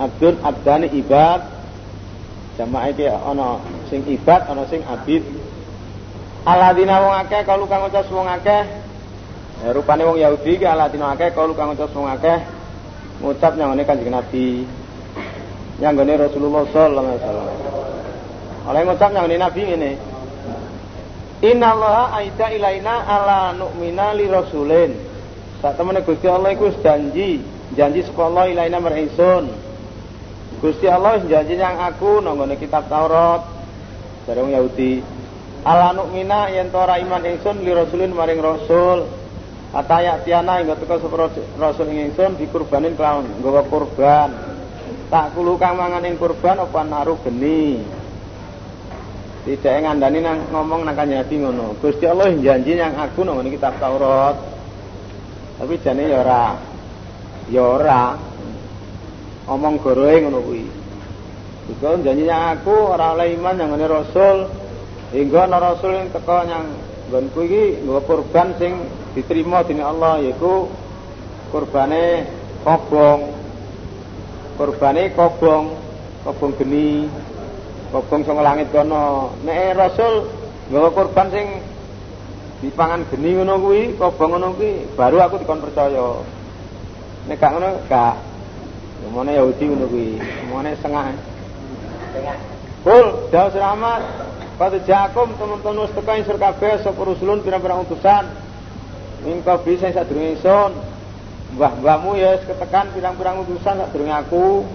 Abdun, 0.00 0.34
abdani, 0.40 0.86
ibad. 0.96 1.55
Jamaah 2.56 2.88
iki 2.88 3.04
ana 3.04 3.60
sing 3.92 4.00
ibad, 4.08 4.48
ana 4.48 4.64
sing 4.72 4.80
abid. 4.88 5.20
Aladina 6.48 7.04
wong 7.04 7.14
akeh 7.20 7.44
kalau 7.44 7.68
kang 7.68 7.84
ucap 7.84 8.08
wong 8.08 8.24
akeh. 8.24 8.64
Ya, 9.60 9.72
rupane 9.76 10.08
wong 10.08 10.16
Yahudi 10.16 10.60
ki 10.60 10.64
aladina 10.64 11.12
akeh 11.12 11.36
kalau 11.36 11.52
kang 11.52 11.76
ucap 11.76 11.92
wong 11.92 12.08
akeh 12.08 12.38
ngucap 13.20 13.56
nyangone 13.56 13.82
Kanjeng 13.88 14.12
Nabi 14.12 14.68
yang 15.80 15.96
gini 15.96 16.16
Rasulullah 16.16 16.64
sallallahu 16.72 17.04
alaihi 17.04 17.20
wasallam. 17.20 17.48
Oleh 18.66 18.80
ngucap 18.88 19.10
yang 19.12 19.28
Nabi 19.28 19.62
ini. 19.76 19.92
Inna 21.44 21.76
Allah 21.76 22.16
aida 22.16 22.48
ilaina 22.48 23.04
ala 23.04 23.52
nu'mina 23.52 24.16
li 24.16 24.24
rasulin. 24.24 24.96
Saat 25.60 25.76
temen 25.76 26.00
Gusti 26.00 26.24
Allah 26.24 26.56
iku 26.56 26.72
janji, 26.80 27.44
janji 27.76 28.00
Allah 28.16 28.48
ilaina. 28.48 28.80
Gusti 30.56 30.88
Allah 30.88 31.20
janji 31.20 31.60
yang 31.60 31.76
aku 31.76 32.24
nanggone 32.24 32.56
kitab 32.56 32.88
Taurat 32.88 33.44
dari 34.24 34.40
wong 34.40 34.52
Yahudi. 34.56 35.04
Ala 35.66 35.92
nu'mina 35.92 36.48
yen 36.48 36.72
ora 36.72 36.96
iman 36.96 37.20
ingsun 37.26 37.60
li 37.60 37.72
rasulin 37.74 38.16
maring 38.16 38.40
rasul. 38.40 39.04
Ataya 39.76 40.22
tiana 40.24 40.62
ing 40.64 40.72
sapa 40.72 40.96
rasul 41.60 41.86
ingsun 41.92 42.40
dikurbanin 42.40 42.96
kelawan 42.96 43.28
nggawa 43.42 43.68
kurban. 43.68 44.30
Tak 45.12 45.36
kulu 45.36 45.60
kang 45.60 45.76
mangan 45.76 46.08
ing 46.08 46.16
kurban 46.16 46.56
apa 46.56 46.80
naruh 46.82 47.20
geni. 47.20 47.84
Tidak 49.46 49.78
ngandani 49.78 50.18
nang 50.24 50.50
ngomong 50.50 50.82
nang 50.82 50.96
kanjeng 50.98 51.44
ngono. 51.44 51.78
Gusti 51.78 52.08
Allah 52.08 52.34
janji 52.34 52.74
yang 52.74 52.96
aku 52.96 53.22
nang 53.22 53.44
kitab 53.46 53.76
Taurat. 53.76 54.34
Tapi 55.60 55.74
jane 55.84 56.08
ya 56.08 56.24
ora. 56.24 56.44
Ya 57.46 57.62
omong 59.46 59.78
goroe 59.78 60.16
ngono 60.22 60.42
kuwi. 60.42 60.64
Janji 61.82 62.30
yang 62.30 62.58
aku 62.58 62.94
ora 62.94 63.14
oleh 63.18 63.34
iman 63.34 63.58
yang 63.58 63.74
ngene 63.74 63.86
rasul. 63.86 64.36
Hingga 65.10 65.46
ana 65.46 65.58
rasul 65.62 65.94
yang 65.94 66.10
teko 66.10 66.42
yang 66.46 66.66
nggonku 67.10 67.40
iki 67.46 67.64
nggawa 67.86 68.02
kurban 68.02 68.58
sing 68.58 68.90
diterima 69.14 69.62
dening 69.62 69.86
Allah 69.86 70.18
yaiku 70.22 70.70
kurbane 71.54 72.26
kobong. 72.66 73.20
Kurbane 74.58 75.02
kobong 75.14 75.64
kobong 76.26 76.52
geni 76.58 77.06
kobong 77.94 78.22
sing 78.26 78.34
langit 78.38 78.70
kono. 78.74 79.34
Nek 79.46 79.78
rasul 79.78 80.26
nggawa 80.70 80.90
kurban 80.90 81.30
sing 81.30 81.46
dipangan 82.62 83.06
geni 83.10 83.42
ngono 83.42 83.62
kuwi 83.62 83.94
kobong 83.94 84.38
ngono 84.38 84.54
kuwi 84.58 84.90
baru 84.94 85.22
aku 85.22 85.42
dikon 85.42 85.62
percaya. 85.62 86.22
Nek 87.26 87.38
gak 87.42 87.52
ngono 87.58 87.70
gak 87.90 88.35
Ngomongnya 89.06 89.38
Yahudi 89.38 89.64
ngono 89.70 89.86
kuwi, 89.86 90.18
ngomongnya 90.18 90.74
setengah. 90.82 91.14
Kul, 92.82 93.06
jauh 93.30 93.50
selamat. 93.54 94.02
Pada 94.58 94.82
jakum 94.82 95.30
teman-teman 95.36 95.84
wis 95.84 95.94
teko 95.94 96.12
insur 96.16 96.40
kabeh 96.42 96.80
sapa 96.82 96.98
rusulun 96.98 97.44
pira-pira 97.44 97.78
utusan. 97.78 98.26
Min 99.22 99.46
kabeh 99.46 99.78
sing 99.78 99.94
sadurunge 99.94 100.34
ingsun. 100.34 100.74
Mbah-mbahmu 101.54 102.18
ya 102.18 102.42
ketekan 102.42 102.90
pirang-pirang 102.96 103.46
utusan 103.46 103.78
sak 103.78 103.94
durunge 103.94 104.16
aku. 104.16 104.66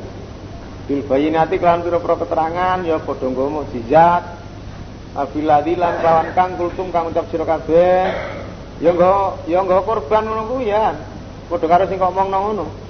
Bil 0.88 1.02
bayinati 1.04 1.60
kelawan 1.60 1.84
pira-pira 1.84 2.16
keterangan 2.24 2.78
ya 2.88 3.04
padha 3.04 3.26
nggawa 3.28 3.50
mukjizat. 3.52 4.24
Abiladi 5.12 5.76
lan 5.76 6.00
kelawan 6.00 6.28
kang 6.32 6.52
kultum 6.56 6.88
kang 6.94 7.12
ucap 7.12 7.28
sira 7.34 7.44
kabeh. 7.44 8.00
Ya 8.80 8.96
nggawa 8.96 9.44
ya 9.50 9.60
nggawa 9.60 9.82
korban 9.82 10.24
ngono 10.24 10.56
kuwi 10.56 10.72
ya. 10.72 10.96
Padha 11.50 11.66
karo 11.68 11.84
sing 11.90 12.00
ngomong 12.00 12.32
ngono 12.32 12.81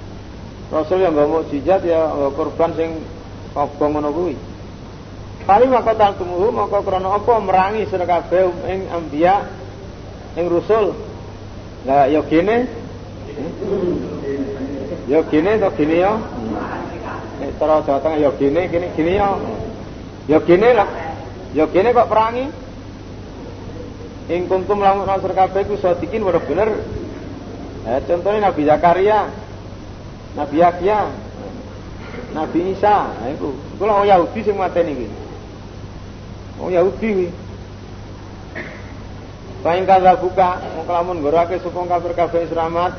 Rasul 0.72 1.04
yang 1.04 1.12
nggawa 1.12 1.44
mukjizat 1.44 1.84
ya 1.84 2.08
nggawa 2.08 2.32
korban 2.32 2.70
sing 2.72 2.90
kobong 3.52 4.00
ngono 4.00 4.32
Kali 5.42 5.66
maka 5.68 5.92
tumuhu 6.16 6.48
maka 6.54 6.80
krana 6.80 7.18
apa 7.18 7.34
merangi 7.42 7.84
sira 7.90 8.08
kabeh 8.08 8.48
ing 8.70 8.88
anbiya 8.88 9.44
ing 10.38 10.48
rusul. 10.48 10.96
Lah 11.84 12.06
ya 12.08 12.22
kene 12.24 12.70
Ya 15.10 15.20
gini 15.26 15.58
to 15.58 15.68
gini 15.74 15.98
ya. 15.98 16.14
Nek 17.42 17.58
cara 17.58 17.82
Jawa 17.82 17.98
Tengah 18.00 18.18
ya 18.22 18.30
gini 18.38 18.60
gini 18.70 18.86
gini 18.94 19.12
ya. 19.18 19.28
Ya 20.30 20.38
gini 20.40 20.68
lah. 20.72 20.88
Ya 21.52 21.64
gini 21.66 21.90
kok 21.90 22.08
perangi. 22.08 22.46
Ing 24.30 24.46
kuntum 24.46 24.78
lamun 24.78 25.10
nasr 25.10 25.34
kabeh 25.34 25.66
ku 25.66 25.74
sadikin 25.76 26.22
bener 26.22 26.40
bener. 26.46 26.68
Eh, 27.82 27.98
contohnya 28.06 28.46
Nabi 28.46 28.62
Zakaria, 28.62 29.26
Nabi 30.32 30.56
Yahya, 30.64 31.12
Nabi 32.32 32.72
Isa, 32.72 33.12
nah 33.12 33.28
itu. 33.28 33.52
Iku 33.76 33.84
lah 33.84 34.08
Yahudi 34.08 34.40
sing 34.40 34.56
mateni 34.56 34.96
iki. 34.96 35.08
Oh 36.56 36.72
Yahudi 36.72 37.08
kuwi. 37.12 37.28
Paing 39.62 39.86
kaza 39.86 40.18
buka, 40.18 40.58
mau 40.74 40.82
kelamun 40.82 41.22
gorake 41.22 41.62
supong 41.62 41.86
kafir 41.86 42.18
kafir 42.18 42.50
selamat, 42.50 42.98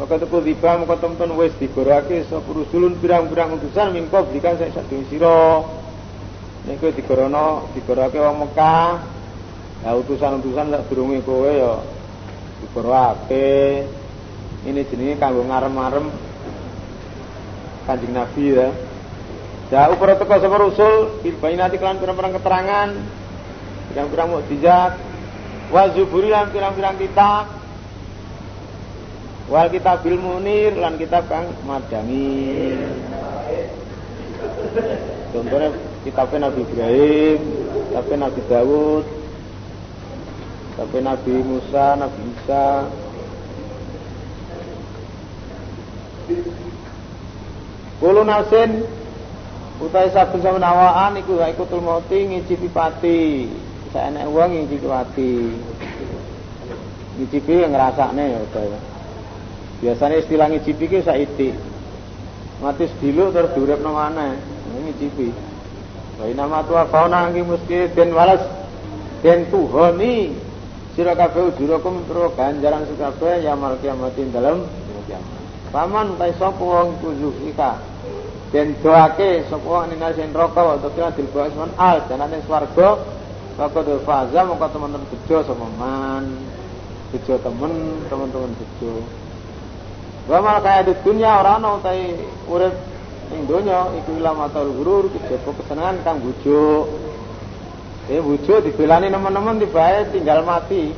maka 0.00 0.16
itu 0.16 0.38
tiba 0.48 0.80
maka 0.80 0.96
teman 0.96 1.36
wis 1.36 1.52
digorake 1.60 2.24
sapa 2.24 2.48
rusulun 2.48 2.96
pirang-pirang 2.96 3.60
utusan 3.60 3.92
min 3.92 4.08
qablikan 4.08 4.56
sak 4.56 4.72
sadurunge 4.72 5.12
sira. 5.12 5.60
Niku 6.64 6.88
digorono 6.96 7.68
digorake 7.76 8.16
wong 8.16 8.48
Mekah. 8.48 8.96
Ya 9.84 9.92
utusan-utusan 9.92 10.72
sak 10.72 10.88
durunge 10.88 11.20
kowe 11.20 11.52
ya 11.52 11.84
digorake. 12.64 13.84
Ini 14.64 14.80
jenenge 14.88 15.20
kanggo 15.20 15.44
ngarem-arem 15.44 16.29
Kanjeng 17.90 18.14
Nabi 18.14 18.44
ya. 18.54 18.68
Ya 19.70 19.90
upara 19.90 20.14
teko 20.14 20.38
sapa 20.38 20.56
rusul 20.62 21.22
bil 21.26 21.34
bainati 21.42 21.78
kelan 21.78 21.98
pirang-pirang 21.98 22.34
keterangan, 22.38 22.88
pirang-pirang 23.90 24.28
mukjizat, 24.30 24.92
wa 25.70 25.82
zuburi 25.94 26.30
lan 26.30 26.50
pirang-pirang 26.50 26.98
kitab 26.98 27.60
wal 29.50 29.66
bil 29.70 30.18
munir 30.18 30.78
lan 30.78 30.94
kitab 30.94 31.26
kang 31.26 31.50
madangi 31.66 32.70
contohnya 35.34 35.70
kitabnya 36.06 36.38
Nabi 36.46 36.60
Ibrahim 36.66 37.38
kitabnya 37.90 38.16
Nabi 38.30 38.40
Dawud 38.46 39.04
kitabnya 40.70 41.00
Nabi 41.14 41.34
Musa 41.42 41.86
Nabi 41.98 42.20
Isa 42.30 42.66
Kulo 48.00 48.24
nasin 48.24 49.00
Utai 49.80 50.12
saben 50.12 50.44
saben 50.44 50.60
awaan 50.60 51.16
iku 51.16 51.40
iku 51.40 51.64
tulmoti 51.64 52.28
ngicipi 52.28 52.68
pati. 52.68 53.48
Saenek 53.96 54.28
wong 54.28 54.68
ngicipi 54.68 54.84
pati. 54.84 55.32
Ngicipi 57.16 57.64
ngrasakne 57.64 58.24
ya 58.28 58.38
utai. 58.44 58.68
Biasanya 59.80 60.20
istilah 60.20 60.52
ngicipi 60.52 60.84
ki 60.84 61.00
saiti. 61.00 61.48
Mati 62.60 62.92
sediluk 62.92 63.32
terus 63.32 63.56
diuripno 63.56 63.96
maneh. 63.96 64.36
Ngicipi. 64.84 65.32
Wa 66.20 66.28
nama 66.28 66.60
tua 66.68 66.84
fauna 66.92 67.32
ngi 67.32 67.40
mesti 67.40 67.88
den 67.96 68.12
walas 68.12 68.44
den 69.24 69.48
tuhoni 69.48 70.36
sira 70.92 71.16
kabeh 71.16 71.56
ujurakum 71.56 72.04
pro 72.04 72.36
ganjaran 72.36 72.84
sira 72.84 73.16
kabeh 73.16 73.40
ya 73.40 73.56
mal 73.56 73.80
kiamatin 73.80 74.28
kiamat. 74.28 75.40
Paman 75.72 76.20
utai 76.20 76.36
sapa 76.36 76.60
wong 76.60 77.00
ika 77.48 77.89
den 78.50 78.74
doake 78.82 79.46
sapa 79.46 79.86
ning 79.86 80.02
sen 80.14 80.34
neraka 80.34 80.60
wa 80.62 80.74
tukira 80.82 81.14
dil 81.14 81.30
baisman 81.30 81.70
al 81.78 82.02
janane 82.10 82.42
swarga 82.42 82.98
saka 83.56 83.82
do 83.86 84.02
faza 84.02 84.42
mongko 84.42 84.66
teman-teman 84.74 85.06
bejo 85.06 85.38
sapa 85.46 85.66
man? 85.78 86.24
Bejo 87.14 87.38
temen 87.38 88.02
teman-teman 88.10 88.50
bejo. 88.58 89.06
Wa 90.26 90.42
mal 90.42 90.58
kaya 90.66 90.82
di 90.82 90.94
dunia 91.06 91.46
ora 91.46 91.62
ana 91.62 91.78
utahe 91.78 92.18
urip 92.50 92.74
ning 93.30 93.46
donya 93.46 93.86
iku 94.02 94.18
ilam 94.18 94.42
atau 94.42 94.66
gurur 94.66 95.06
kejaba 95.14 95.50
kesenangan 95.62 96.02
kang 96.02 96.18
bujuk. 96.18 96.90
Eh 98.10 98.18
bujuk 98.18 98.66
dibelani 98.66 99.14
teman-teman 99.14 99.62
tibae 99.62 100.10
tinggal 100.10 100.42
mati. 100.42 100.90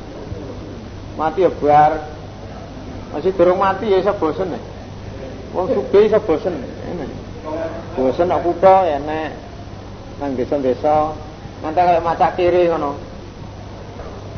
Mati 1.21 1.45
ya 1.45 1.53
bar. 1.53 2.01
Masih 3.13 3.37
durung 3.37 3.61
mati 3.61 3.93
ya 3.93 4.01
iso 4.01 4.17
bosen 4.17 4.57
ya. 4.57 4.61
Wong 5.53 5.69
sugih 5.69 6.09
iso 6.09 6.17
bosen 6.25 6.57
enak 6.89 7.32
bosen 7.97 8.29
aku 8.33 8.51
to 8.61 8.77
ya 8.89 8.99
nek 9.03 9.31
nang 10.21 10.39
desa-desa 10.39 11.13
nanti 11.63 11.81
kayak 11.81 12.05
macak 12.05 12.35
kiri 12.35 12.71
ngono 12.71 12.99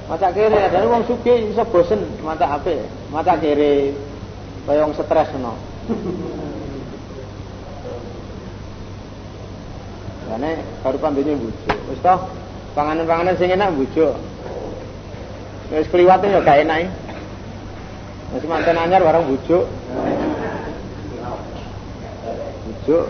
macak 0.09 0.37
kiri 0.37 0.59
ada 0.59 0.85
wong 0.85 1.05
sugih 1.09 1.48
iso 1.48 1.64
bosen 1.68 2.05
macak 2.20 2.61
HP 2.61 2.85
macak 3.12 3.40
kiri 3.40 3.94
kaya 4.64 4.88
stres 4.96 5.29
ngono 5.37 5.55
Karena 10.24 10.57
karupan 10.81 11.12
dunia 11.14 11.37
bujuk. 11.37 11.79
Wis 11.92 12.00
toh 12.00 12.27
panganan-panganan 12.72 13.37
sing 13.37 13.53
enak 13.53 13.77
bujuk. 13.77 14.16
Wis 15.70 15.87
kliwate 15.92 16.33
ya 16.33 16.40
gak 16.40 16.64
enak. 16.64 16.90
Masih 18.33 18.48
manten 18.48 18.81
anyar 18.81 19.05
barang 19.05 19.29
bujuk. 19.29 19.68
Bujuk 22.83 23.07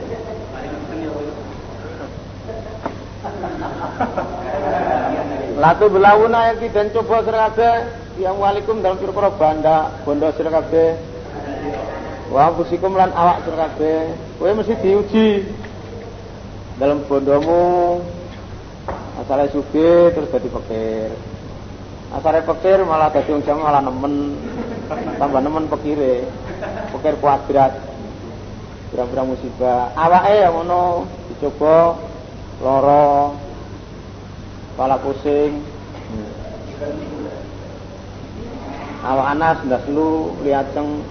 Latu 5.54 5.86
belawuna 5.88 6.52
yang 6.52 6.58
dan 6.74 6.92
coba 6.92 7.24
serakabe 7.24 7.70
yang 8.20 8.36
walikum 8.36 8.82
dalam 8.84 9.00
pira 9.00 9.30
banda 9.32 9.90
bondo 10.04 10.28
serakabe 10.36 10.98
Wa 12.28 12.52
fusikum 12.52 12.98
lan 12.98 13.14
awak 13.14 13.46
serakabe 13.46 14.12
Kowe 14.36 14.50
mesti 14.50 14.74
diuji 14.82 15.28
dalam 16.74 17.06
bondomu. 17.06 18.02
Asalnya 19.22 19.46
suge 19.54 20.10
terus 20.10 20.28
jadi 20.34 20.48
pekir 20.50 21.10
asalnya 22.14 22.46
pekir 22.46 22.78
malah 22.86 23.10
jadi 23.10 23.30
ujang 23.34 23.58
malah 23.58 23.82
nemen. 23.82 24.38
Tambah 25.18 25.40
nemen 25.42 25.66
pekire. 25.66 26.26
Pekir 26.94 27.14
kuadrat 27.18 27.93
berang-berang 28.94 29.34
musibah 29.34 29.90
awake 29.98 30.38
ya 30.38 30.54
ngono 30.54 31.02
dicoba 31.34 31.98
loro 32.62 33.34
kepala 34.70 35.02
pusing 35.02 35.66
awak 39.02 39.26
anas 39.34 39.58
ndak 39.66 39.82
lu 39.90 40.38
liaceng 40.46 41.02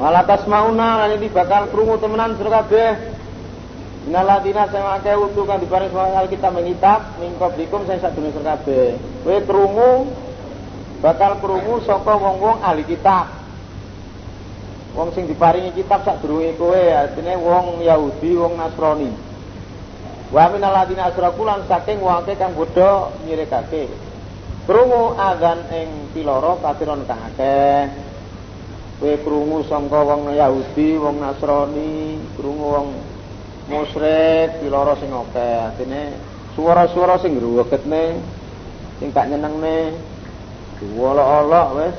Wala 0.00 0.24
tasmauna 0.24 1.04
lan 1.04 1.20
iki 1.20 1.28
bakal 1.28 1.68
krungu 1.68 2.00
temenan 2.00 2.32
sira 2.40 2.64
kabeh. 2.64 2.96
Inaladina 4.08 4.64
sing 4.72 4.80
akeh 4.80 5.12
utuh 5.12 5.44
kang 5.44 5.60
diparing 5.60 5.92
soal 5.92 6.24
kita 6.32 6.48
mengitab 6.48 7.20
ning 7.20 7.36
qablikum 7.36 7.84
sing 7.84 8.00
sadurunge 8.00 8.32
sira 8.32 8.56
kabeh. 8.56 8.96
Kowe 9.20 9.36
krungu 9.44 10.08
bakal 11.04 11.36
krungu 11.44 11.84
saka 11.84 12.16
wong-wong 12.16 12.64
ahli 12.64 12.88
kitab. 12.88 13.39
Wong 14.90 15.14
sing 15.14 15.30
diparingi 15.30 15.70
kitab 15.70 16.02
sak 16.02 16.18
durunge 16.18 16.58
kowe 16.58 16.74
artine 16.74 17.38
wong 17.38 17.78
Yahudi, 17.78 18.34
wong 18.34 18.58
Nasrani. 18.58 19.10
Wa 20.34 20.50
minal 20.50 20.74
ladina 20.74 21.14
asraku 21.14 21.46
lan 21.46 21.62
saking 21.70 22.02
wong 22.02 22.26
kang 22.26 22.58
bodho 22.58 23.14
nyirekake. 23.22 23.86
Krungu 24.66 25.14
azan 25.14 25.70
ing 25.70 26.10
piloro 26.10 26.58
kafiron 26.58 27.06
kang 27.06 27.22
akeh. 27.22 27.86
Kowe 28.98 29.14
krungu 29.22 29.62
sangka 29.70 30.02
wong 30.02 30.34
Yahudi, 30.34 30.98
wong 30.98 31.22
Nasrani, 31.22 32.18
krungu 32.34 32.66
wong 32.74 32.88
musyrik 33.70 34.58
piloro 34.58 34.98
sing 34.98 35.14
akeh. 35.14 35.70
Artine 35.70 36.18
suara-suara 36.58 37.22
sing 37.22 37.38
ngruwegetne 37.38 38.18
sing 38.98 39.14
gak 39.14 39.30
nyenengne. 39.30 39.94
Diwolok-olok 40.82 41.68
wis. 41.78 41.96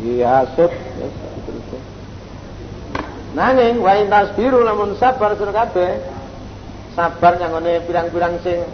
Dihasut 0.00 0.72
wis 0.72 1.35
Nanging 3.36 3.84
wa 3.84 3.92
intas 4.00 4.32
biru 4.32 4.64
lamun 4.64 4.96
sabar 4.96 5.36
sira 5.36 5.52
kabeh. 5.52 5.92
Sabar 6.96 7.36
nyangone 7.36 7.84
pirang-pirang 7.84 8.40
sing 8.40 8.64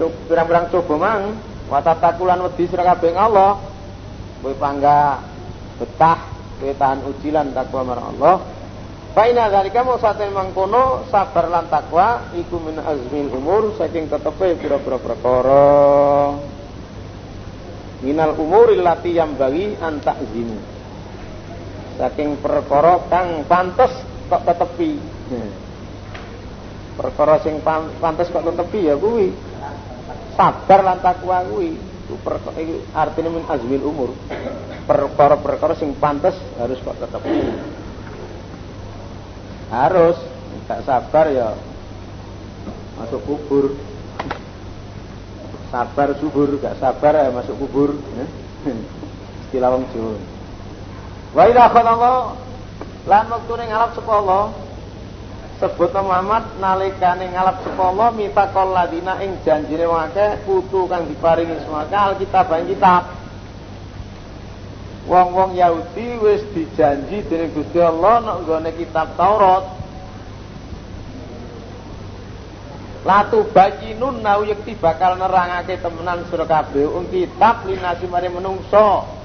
pirang-pirang 0.00 0.72
coba 0.72 0.94
mang 0.96 1.36
wa 1.68 1.84
tatakulan 1.84 2.40
wedi 2.48 2.64
sira 2.64 2.80
kabeh 2.80 3.12
Allah. 3.12 3.60
Kowe 4.40 4.56
pangga 4.56 5.20
betah 5.76 6.18
kowe 6.56 6.72
tahan 6.72 7.04
ujilan 7.12 7.52
takwa 7.52 7.84
marang 7.84 8.16
Allah. 8.16 8.36
Fa 9.12 9.28
inna 9.28 9.52
zalika 9.52 9.84
sate 10.00 10.32
mangkono 10.32 11.04
sabar 11.12 11.52
lan 11.52 11.68
takwa 11.68 12.32
iku 12.40 12.56
min 12.64 12.80
azmil 12.80 13.36
umur 13.36 13.76
saking 13.76 14.08
tetepe 14.08 14.56
pira-pira 14.56 14.96
perkara. 14.96 15.68
Minal 18.00 18.32
umuril 18.40 18.80
lati 18.80 19.12
yang 19.12 19.36
bagi 19.36 19.76
antak 19.76 20.24
zimu 20.32 20.77
saking 21.98 22.38
perkara 22.38 23.02
kang 23.10 23.42
pantes 23.50 23.90
kok 24.30 24.46
tetepi. 24.46 24.94
Hmm. 25.34 25.50
Perkara 26.94 27.42
sing 27.42 27.58
pantes 27.98 28.30
kok 28.30 28.46
tetepi 28.46 28.86
ya 28.86 28.94
kuwi. 28.94 29.34
Sabar 30.38 30.86
lan 30.86 31.02
takwa 31.02 31.42
kuwi. 31.42 31.74
Itu 32.08 32.16
artinya 32.94 33.30
min 33.34 33.44
azmil 33.50 33.82
umur. 33.82 34.14
Perkara-perkara 34.86 35.74
sing 35.76 35.92
pantes 35.98 36.38
harus 36.56 36.78
kok 36.80 36.96
tetepi. 37.02 37.38
Harus 39.68 40.16
tak 40.70 40.86
sabar 40.86 41.26
ya 41.28 41.52
masuk 42.96 43.20
kubur. 43.26 43.74
Sabar 45.68 46.16
subur, 46.16 46.56
gak 46.64 46.80
sabar 46.80 47.12
ya 47.12 47.28
masuk 47.28 47.60
kubur. 47.60 47.92
Istilah 49.44 49.68
wong 49.76 49.84
Jawa. 49.92 50.37
Wa 51.36 51.44
idza 51.44 51.68
Allah 51.68 52.40
lan 53.04 53.24
wektu 53.28 53.52
ning 53.60 53.68
ngalap 53.68 53.92
sapa 53.92 54.12
Allah 54.16 54.44
sebut 55.60 55.92
Muhammad 55.92 56.56
nalikane 56.56 57.28
ngalap 57.32 57.60
sapa 57.64 57.82
Allah 57.92 58.08
mitaqal 58.16 58.68
ladina 58.72 59.20
ing 59.20 59.36
janjine 59.44 59.84
wong 59.84 60.08
akeh 60.08 60.40
putu 60.48 60.88
kang 60.88 61.04
diparingi 61.04 61.60
semaka 61.64 62.12
alkitab 62.12 62.48
ing 62.64 62.68
kitab. 62.72 63.02
Wong-wong 65.08 65.56
Yahudi 65.56 66.20
wis 66.20 66.44
dijanji 66.52 67.24
dening 67.32 67.56
Gusti 67.56 67.80
Allah 67.80 68.24
nek 68.24 68.36
nggone 68.44 68.70
kitab 68.76 69.16
Taurat. 69.16 69.64
Latu 73.08 73.40
nun 73.96 74.20
nau 74.20 74.44
yekti 74.44 74.76
bakal 74.76 75.16
nerangake 75.16 75.80
temenan 75.80 76.28
sira 76.28 76.44
kabeh. 76.44 76.84
Ung 76.84 77.08
kitab 77.08 77.64
linasi 77.64 78.04
mari 78.04 78.28
menungso 78.28 79.17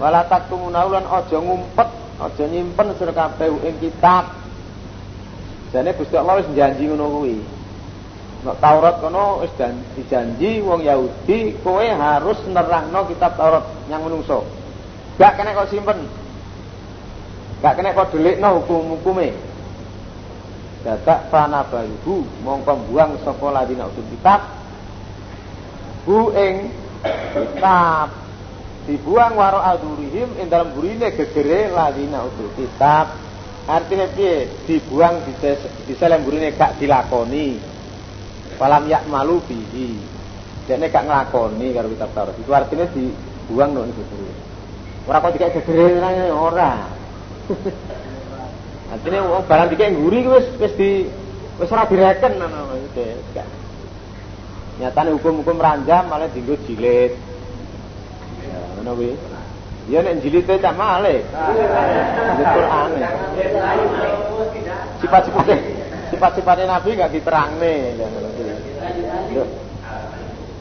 wala 0.00 0.24
taktumuna 0.24 0.88
lan 0.88 1.04
aja 1.04 1.36
ngumpet 1.36 1.88
aja 2.16 2.44
nyimpen 2.48 2.96
sira 2.96 3.12
kabeh 3.12 3.52
ing 3.68 3.76
kitab. 3.78 4.32
Jane 5.70 5.94
Gusti 5.94 6.16
Allah 6.18 6.42
wis 6.42 6.50
janji 6.56 6.88
ngono 6.88 7.06
kuwi. 7.20 7.36
Nek 8.40 8.56
Taurat 8.58 8.98
kono 9.04 9.44
wis 9.44 9.52
dijanji 9.94 10.64
wong 10.64 10.82
Yahudi 10.82 11.60
kowe 11.60 11.84
harus 11.84 12.40
nerangno 12.48 13.06
kitab 13.06 13.36
Taurat 13.36 13.68
yang 13.92 14.02
menungso. 14.02 14.42
Gak 15.20 15.36
kena 15.36 15.52
kok 15.52 15.68
simpen. 15.68 16.08
Gak 17.60 17.76
kena 17.76 17.92
kok 17.92 18.10
delikno 18.16 18.64
hukum-hukume. 18.64 19.36
Dadak 20.80 21.28
fana 21.28 21.60
baluhu 21.68 22.24
mongko 22.40 22.88
buang 22.88 23.20
sapa 23.20 23.52
ladina 23.52 23.84
utul 23.84 24.08
kitab 24.16 24.40
bu 26.08 26.32
ing 26.32 26.72
kitab 27.36 28.08
dibuang 28.88 29.36
waro 29.36 29.60
adurihim 29.60 30.36
ing 30.40 30.46
dalam 30.48 30.72
burine 30.72 31.12
gegere 31.12 31.68
ladina 31.72 32.24
utul 32.24 32.52
kitab. 32.56 33.16
Artinya 33.68 34.08
piye? 34.16 34.48
Dibuang 34.66 35.22
di 35.26 35.94
dalam 35.94 36.24
burine 36.24 36.56
gak 36.56 36.80
dilakoni. 36.80 37.60
Falam 38.56 38.88
yak 38.88 39.04
malu 39.06 39.40
bihi. 39.44 40.00
Dene 40.64 40.88
gak 40.88 41.06
nglakoni 41.06 41.72
karo 41.76 41.86
kitab 41.92 42.10
Taurat. 42.12 42.34
Itu 42.40 42.50
artinya 42.50 42.86
dibuang 42.90 43.76
nang 43.76 43.92
gegere 43.92 44.50
ora 45.10 45.18
kok 45.26 45.32
dikek 45.34 45.52
gegere 45.58 46.30
ora. 46.30 46.86
Artinya 48.94 49.20
wong 49.26 49.42
barang 49.46 49.68
dikek 49.74 49.90
nguri 49.98 50.18
wis 50.26 50.46
wis 50.58 50.72
di 50.78 50.90
wis 51.58 51.70
ora 51.74 51.86
direken 51.90 52.38
ngono 52.38 52.78
hukum-hukum 55.18 55.58
ranjam 55.60 56.08
malah 56.08 56.30
dienggo 56.32 56.56
jilid 56.64 57.12
ngono 58.80 58.96
kuwi 58.96 59.12
ya 59.92 60.00
nek 60.00 60.24
jilite 60.24 60.56
cak 60.56 60.72
male 60.72 61.20
di 62.36 62.44
Quran 62.48 62.90
sifat-sifatnya 65.04 65.56
sifat-sifatnya 66.08 66.64
Nabi 66.64 66.88
gak 66.96 67.12
diterangne 67.12 67.74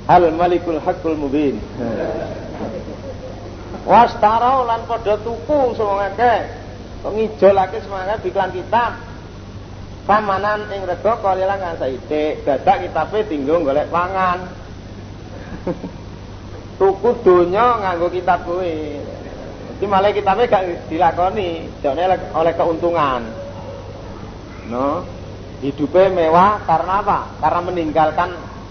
Al 0.09 0.25
Malikul 0.33 0.81
Hakul 0.81 1.13
Mubin. 1.13 1.61
Wastarau 3.85 4.65
lan 4.65 4.89
padha 4.89 5.21
tuku 5.21 5.77
semua 5.77 6.09
akeh. 6.09 6.49
Kok 7.05 7.13
ngijolake 7.13 7.77
semangat 7.85 8.25
iklan 8.25 8.49
kitab. 8.49 8.97
Pamanan 10.09 10.65
ing 10.73 10.89
rego 10.89 11.13
kalilan 11.21 11.61
kan 11.61 11.77
saidik 11.77 12.41
dadak 12.41 12.89
kitabe 12.89 13.21
tinggal 13.29 13.61
golek 13.61 13.93
pangan 13.93 14.49
tuku 16.79 17.09
donya 17.21 17.77
nganggo 17.83 18.07
kitab 18.09 18.47
kuwi. 18.47 19.03
Jadi 19.77 19.85
malah 19.87 20.11
kitabnya 20.11 20.47
gak 20.47 20.91
dilakoni, 20.91 21.67
jane 21.79 22.03
oleh 22.35 22.53
keuntungan. 22.55 23.21
No, 24.67 25.03
hidupnya 25.59 26.11
mewah 26.11 26.63
karena 26.63 27.03
apa? 27.03 27.19
Karena 27.39 27.61
meninggalkan 27.63 28.29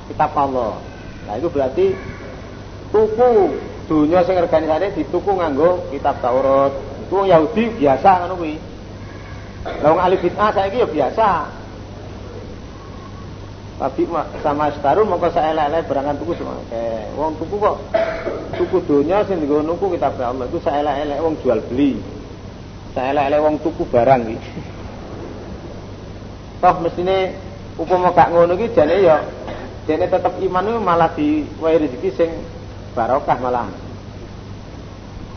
kitab 0.08 0.32
Allah. 0.36 0.80
Nah 1.28 1.34
itu 1.36 1.48
berarti 1.52 1.92
tuku 2.92 3.32
dunia 3.88 4.24
sing 4.24 4.36
organisasi 4.36 5.00
dituku 5.00 5.32
nganggo 5.36 5.88
kitab 5.92 6.20
Taurat. 6.24 6.72
Itu 7.08 7.24
Yahudi 7.24 7.76
biasa 7.76 8.24
ngono 8.24 8.34
kuwi. 8.36 8.56
Lah 9.68 9.88
wong 9.92 10.00
ahli 10.00 10.16
bid'ah 10.20 10.50
saiki 10.52 10.80
ya 10.80 10.88
biasa. 10.88 11.28
Tapi 13.78 14.10
sama 14.42 14.74
setaruh 14.74 15.06
mongko 15.06 15.30
saelek-elek 15.30 15.86
berangkat 15.86 16.18
tuku 16.18 16.34
semua. 16.34 16.58
Kayak 16.66 17.14
wong 17.14 17.38
tuku 17.38 17.54
kok 17.62 17.76
tuku 18.58 18.76
dunia 18.90 19.22
sing 19.22 19.38
dienggo 19.38 19.62
nuku 19.62 19.94
kitab 19.94 20.18
Allah 20.18 20.50
itu 20.50 20.58
saelek-elek 20.58 21.22
wong 21.22 21.38
jual 21.38 21.62
beli. 21.70 21.94
Saelek-elek 22.98 23.38
wong 23.38 23.54
tuku 23.62 23.86
barang 23.86 24.22
iki. 24.34 24.50
Toh 26.58 26.74
mestine 26.82 27.38
upama 27.78 28.10
gak 28.10 28.34
ngono 28.34 28.58
iki 28.58 28.74
jane 28.74 28.98
ya 28.98 29.22
jane 29.86 30.10
tetep 30.10 30.34
iman 30.42 30.66
itu 30.66 30.80
malah 30.82 31.10
diwai 31.14 31.78
rezeki 31.78 32.10
sing 32.18 32.30
barokah 32.98 33.38
malah. 33.38 33.70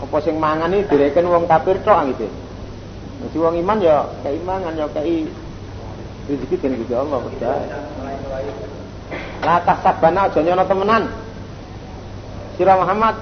Apa 0.01 0.17
sing 0.25 0.41
mangan 0.41 0.73
iki 0.73 0.89
direken 0.89 1.29
wong 1.29 1.45
kafir 1.45 1.77
tok 1.85 2.09
gitu. 2.09 2.25
Mesti 3.21 3.37
wong 3.37 3.53
iman 3.61 3.77
ya 3.85 4.09
keimangan 4.25 4.73
ya 4.73 4.89
kei 4.89 5.29
rezeki 6.29 6.55
den 6.61 6.77
Gusti 6.81 6.93
Allah 6.93 7.19
percaya. 7.21 7.77
La 9.41 9.55
tahsabana 9.65 10.29
aja 10.29 10.39
nyono 10.41 10.63
temenan. 10.69 11.03
Sira 12.55 12.77
Muhammad 12.77 13.15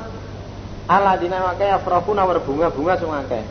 ala 0.90 1.16
dina 1.16 1.54
wae 1.54 1.68
afrafuna 1.70 2.28
berbunga-bunga 2.28 2.94
sing 3.00 3.10
akeh. 3.14 3.44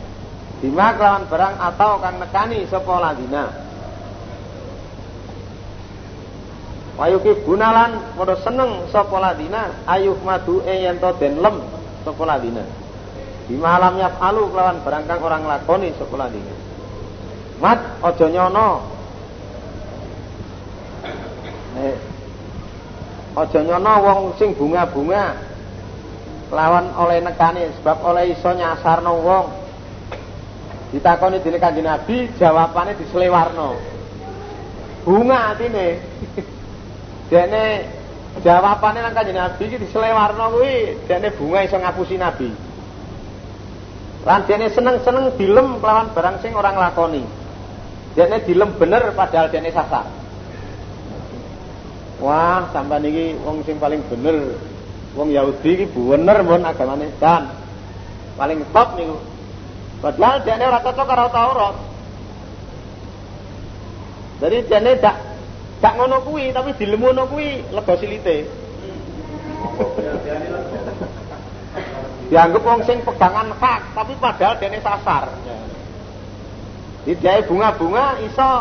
Bima 0.59 0.91
kelawan 0.93 1.23
barang 1.31 1.55
atau 1.55 2.03
kang 2.03 2.19
nekani 2.19 2.67
sapa 2.67 2.93
ladina. 2.99 3.47
Wayuki 6.99 7.47
gunalan 7.47 7.95
padha 8.19 8.35
seneng 8.43 8.91
sapa 8.91 9.17
ladina 9.23 9.71
ayuh 9.87 10.19
madu 10.19 10.59
e 10.67 10.83
yen 10.83 10.99
to 10.99 11.09
den 11.15 11.39
lem 11.39 11.63
sapa 12.03 12.23
ladina. 12.27 12.67
Bima 13.47 13.79
alam 13.79 13.97
yafalu 13.97 14.51
kelawan 14.51 14.83
barang 14.83 15.03
kang 15.07 15.19
orang 15.23 15.43
lakoni 15.47 15.95
sapa 15.95 16.15
ladina. 16.19 16.53
Mat 17.63 17.79
aja 18.03 18.27
nyono 18.27 18.98
Eh, 21.79 21.97
Aja 23.39 23.63
nyono 23.63 23.93
wong 24.03 24.21
sing 24.35 24.51
bunga-bunga 24.51 25.37
lawan 26.51 26.91
oleh 26.97 27.23
nekane 27.23 27.71
sebab 27.79 28.03
oleh 28.03 28.35
iso 28.35 28.51
nyasarno 28.51 29.13
wong. 29.23 29.45
Ditakoni 30.89 31.39
dene 31.39 31.61
Kanjeng 31.61 31.85
Nabi, 31.85 32.33
jawabane 32.35 32.97
diselewarno. 32.97 33.77
Bunga 35.05 35.53
atine. 35.53 35.87
Dene 37.29 37.63
jawabane 38.41 38.99
nang 39.05 39.13
Kanjeng 39.13 39.37
Nabi 39.37 39.69
iki 39.69 39.77
diselewarno 39.77 40.49
kuwi, 40.57 41.05
dene 41.05 41.29
bunga 41.37 41.61
iso 41.61 41.77
ngapusi 41.77 42.17
Nabi. 42.17 42.49
Lan 44.25 44.49
dene 44.49 44.73
seneng-seneng 44.73 45.37
dilem 45.37 45.77
lawan 45.79 46.11
barang 46.11 46.41
sing 46.41 46.57
orang 46.57 46.75
lakoni. 46.75 47.21
Dene 48.17 48.41
dilem 48.41 48.73
bener 48.75 49.13
padahal 49.13 49.53
dene 49.53 49.69
sasar. 49.69 50.18
Wah, 52.19 52.67
sampai 52.75 52.99
niki 52.99 53.39
wong 53.39 53.63
sing 53.63 53.79
paling 53.79 54.03
bener. 54.11 54.59
Wong 55.15 55.31
Yahudi 55.31 55.71
iki 55.79 55.85
bener 55.95 56.43
mon 56.43 56.67
agamane 56.67 57.15
dan 57.17 57.55
paling 58.35 58.59
top 58.75 58.99
niku. 58.99 59.17
Padahal 59.99 60.43
dene 60.43 60.63
ora 60.67 60.79
cocok 60.83 61.07
karo 61.07 61.25
Taurat. 61.31 61.75
Jadi 64.39 64.57
dene 64.67 64.91
dak 64.99 65.15
dak 65.79 65.93
ngono 65.95 66.23
kuwi 66.23 66.51
tapi 66.51 66.75
dilemono 66.75 67.27
kuwi 67.27 67.63
lega 67.71 67.95
silite. 67.99 68.37
Dianggap 72.29 72.61
wong 72.63 72.81
sing 72.83 72.99
pegangan 73.03 73.51
hak 73.55 73.95
tapi 73.95 74.13
padahal 74.19 74.55
dene 74.59 74.79
sasar. 74.83 75.31
Jadi 77.07 77.47
bunga-bunga 77.47 78.19
iso 78.27 78.51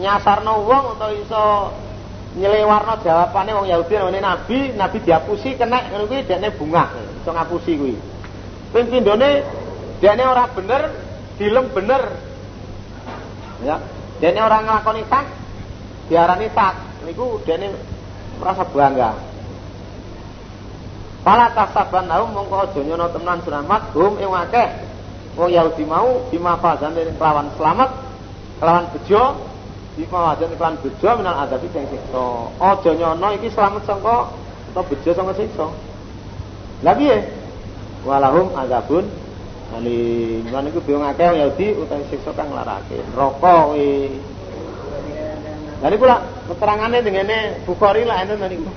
nyasarno 0.00 0.64
wong 0.64 0.84
atau 0.98 1.10
iso 1.16 1.44
nyelewarno 2.36 3.00
jawabane 3.00 3.50
wong 3.56 3.66
Yahudi 3.66 3.96
namane 3.96 4.20
Nabi, 4.20 4.58
Nabi 4.76 4.98
diapusi 5.00 5.56
kena 5.56 5.88
ngono 5.88 6.04
kuwi 6.04 6.28
dekne 6.28 6.52
bunga, 6.52 6.92
iso 7.24 7.32
ngapusi 7.32 7.72
kuwi. 7.80 7.96
Ping 8.76 8.86
pindhone 8.92 9.40
dekne 10.04 10.22
ora 10.28 10.44
bener, 10.52 10.82
dilem 11.40 11.66
bener. 11.72 12.02
Ya, 13.64 13.80
dekne 14.20 14.40
ora 14.44 14.60
nglakoni 14.60 15.02
tak 15.08 15.24
diarani 16.12 16.48
tak. 16.52 16.74
Niku 17.08 17.40
dekne 17.48 17.72
merasa 18.36 18.68
bangga. 18.68 19.10
Pala 21.24 21.50
tasaban 21.56 22.06
naum 22.06 22.36
mongko 22.36 22.70
aja 22.70 22.80
nyono 22.84 23.10
tenan 23.10 23.42
selamat 23.42 23.90
hum 23.96 24.14
ing 24.20 24.30
akeh 24.30 24.68
wong 25.34 25.50
Yahudi 25.50 25.82
mau 25.88 26.28
bima 26.30 26.54
fazan 26.60 26.94
kelawan 26.94 27.50
selamat 27.58 27.90
kelawan 28.62 28.86
bejo 28.94 29.45
Bima 29.96 30.36
wajan 30.36 30.52
iklan 30.52 30.76
bejo 30.84 31.08
minal 31.16 31.48
adabi 31.48 31.72
sing 31.72 31.88
siksa. 31.88 32.52
Aja 32.60 32.90
nyono 32.92 33.32
iki 33.32 33.48
slamet 33.48 33.88
sangka 33.88 34.28
utawa 34.68 34.84
bejo 34.92 35.10
sangka 35.16 35.32
siksa. 35.40 35.66
Lah 36.84 36.92
piye? 36.92 37.24
Walahum 38.04 38.52
azabun 38.52 39.08
Ali, 39.74 40.44
mana 40.46 40.70
iku 40.70 40.78
bingung 40.84 41.02
akeh 41.02 41.26
wong 41.26 41.40
Yahudi 41.40 41.66
utawa 41.80 42.04
siksa 42.12 42.30
kang 42.36 42.52
larake. 42.52 43.00
Neraka 43.08 43.72
kuwi. 43.72 44.20
Lah 45.80 45.88
niku 45.88 46.04
lak 46.04 46.20
keterangane 46.52 47.00
dengene 47.00 47.38
Bukhari 47.64 48.04
lah 48.04 48.20
enten 48.20 48.44
niku. 48.52 48.68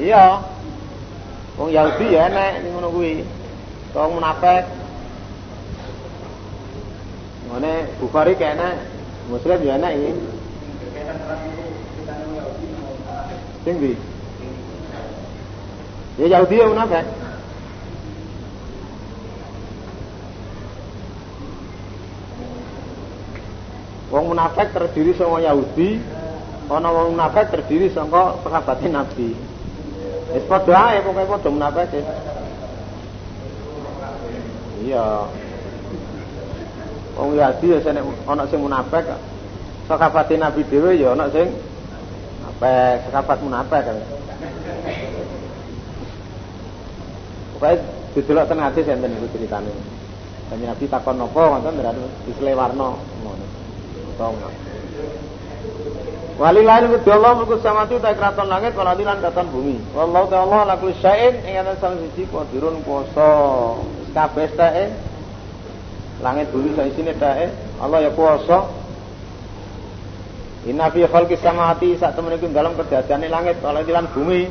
Iya. 0.00 0.40
Wong 1.60 1.68
Yahudi 1.76 2.16
ya 2.16 2.32
enek 2.32 2.64
ning 2.64 2.72
ngono 2.72 2.88
kuwi. 2.88 3.20
Wong 3.92 4.16
Mana 7.48 7.88
Bukhari 7.96 8.36
kayaknya 8.36 8.76
Muslim 9.32 9.60
ya 9.64 9.76
ini. 9.76 10.12
Tinggi. 13.64 13.92
Ya 16.20 16.26
Yahudi 16.36 16.60
ya 16.60 16.66
munafik. 16.68 17.04
Wong 24.08 24.24
munafik 24.32 24.72
terdiri 24.72 25.12
saka 25.12 25.36
Yahudi, 25.44 26.00
ana 26.72 26.88
wong 26.88 27.12
munafik 27.12 27.52
terdiri 27.52 27.92
saka 27.92 28.40
sahabat 28.40 28.80
Nabi. 28.88 29.36
Wis 30.32 30.44
padha 30.48 30.96
ae 30.96 31.04
pokoke 31.04 31.28
padha 31.28 31.48
munafik. 31.52 32.04
Iya. 34.84 35.28
Wong 37.18 37.34
Yahudi 37.34 37.74
ya 37.74 37.78
sene 37.82 37.98
ana 38.30 38.46
sing 38.46 38.62
munafik. 38.62 39.02
Sahabat 39.90 40.30
Nabi 40.38 40.62
dhewe 40.70 40.94
ya 40.94 41.18
ana 41.18 41.26
sing 41.34 41.50
munafik, 41.50 43.10
sahabat 43.10 43.38
munafik 43.42 43.82
kan. 43.82 43.98
Pokoke 47.58 47.82
didelok 48.14 48.46
ten 48.46 48.62
hadis 48.62 48.86
enten 48.86 49.18
iku 49.18 49.26
ceritane. 49.34 49.74
Dan 50.46 50.62
Nabi 50.62 50.86
takon 50.86 51.18
napa 51.18 51.58
ngoten 51.58 51.74
berarti 51.74 52.06
dislewarno 52.30 52.88
ngono. 53.26 53.46
Utawa 54.14 54.48
Walilahi 56.38 56.86
kudu 56.86 57.10
Allah 57.18 57.34
mulku 57.34 57.58
samati 57.58 57.98
ta 57.98 58.14
kraton 58.14 58.46
langit 58.46 58.70
wal 58.78 58.86
lan 58.86 59.18
katon 59.18 59.50
bumi. 59.50 59.74
Wallahu 59.90 60.30
ta'ala 60.30 60.70
la 60.70 60.78
kulli 60.78 60.94
syai'in 61.02 61.34
ing 61.42 61.58
ana 61.58 61.74
sang 61.82 61.98
siji 61.98 62.30
qadirun 62.30 62.78
kuwasa. 62.86 63.26
Kabeh 64.14 64.46
tae 64.54 64.86
langit 66.18 66.50
bumi 66.50 66.74
sak 66.74 66.90
isine 66.90 67.14
tae 67.14 67.50
Allah 67.78 68.08
ya 68.08 68.10
kuwasa. 68.10 68.58
Inna 70.66 70.90
fi 70.90 71.06
khalqi 71.06 71.38
samawati 71.38 71.94
sak 71.96 72.18
temen 72.18 72.34
iku 72.34 72.50
dalam 72.50 72.74
kedadiane 72.74 73.30
langit 73.30 73.62
wal 73.62 73.78
lan 73.78 74.06
bumi. 74.10 74.42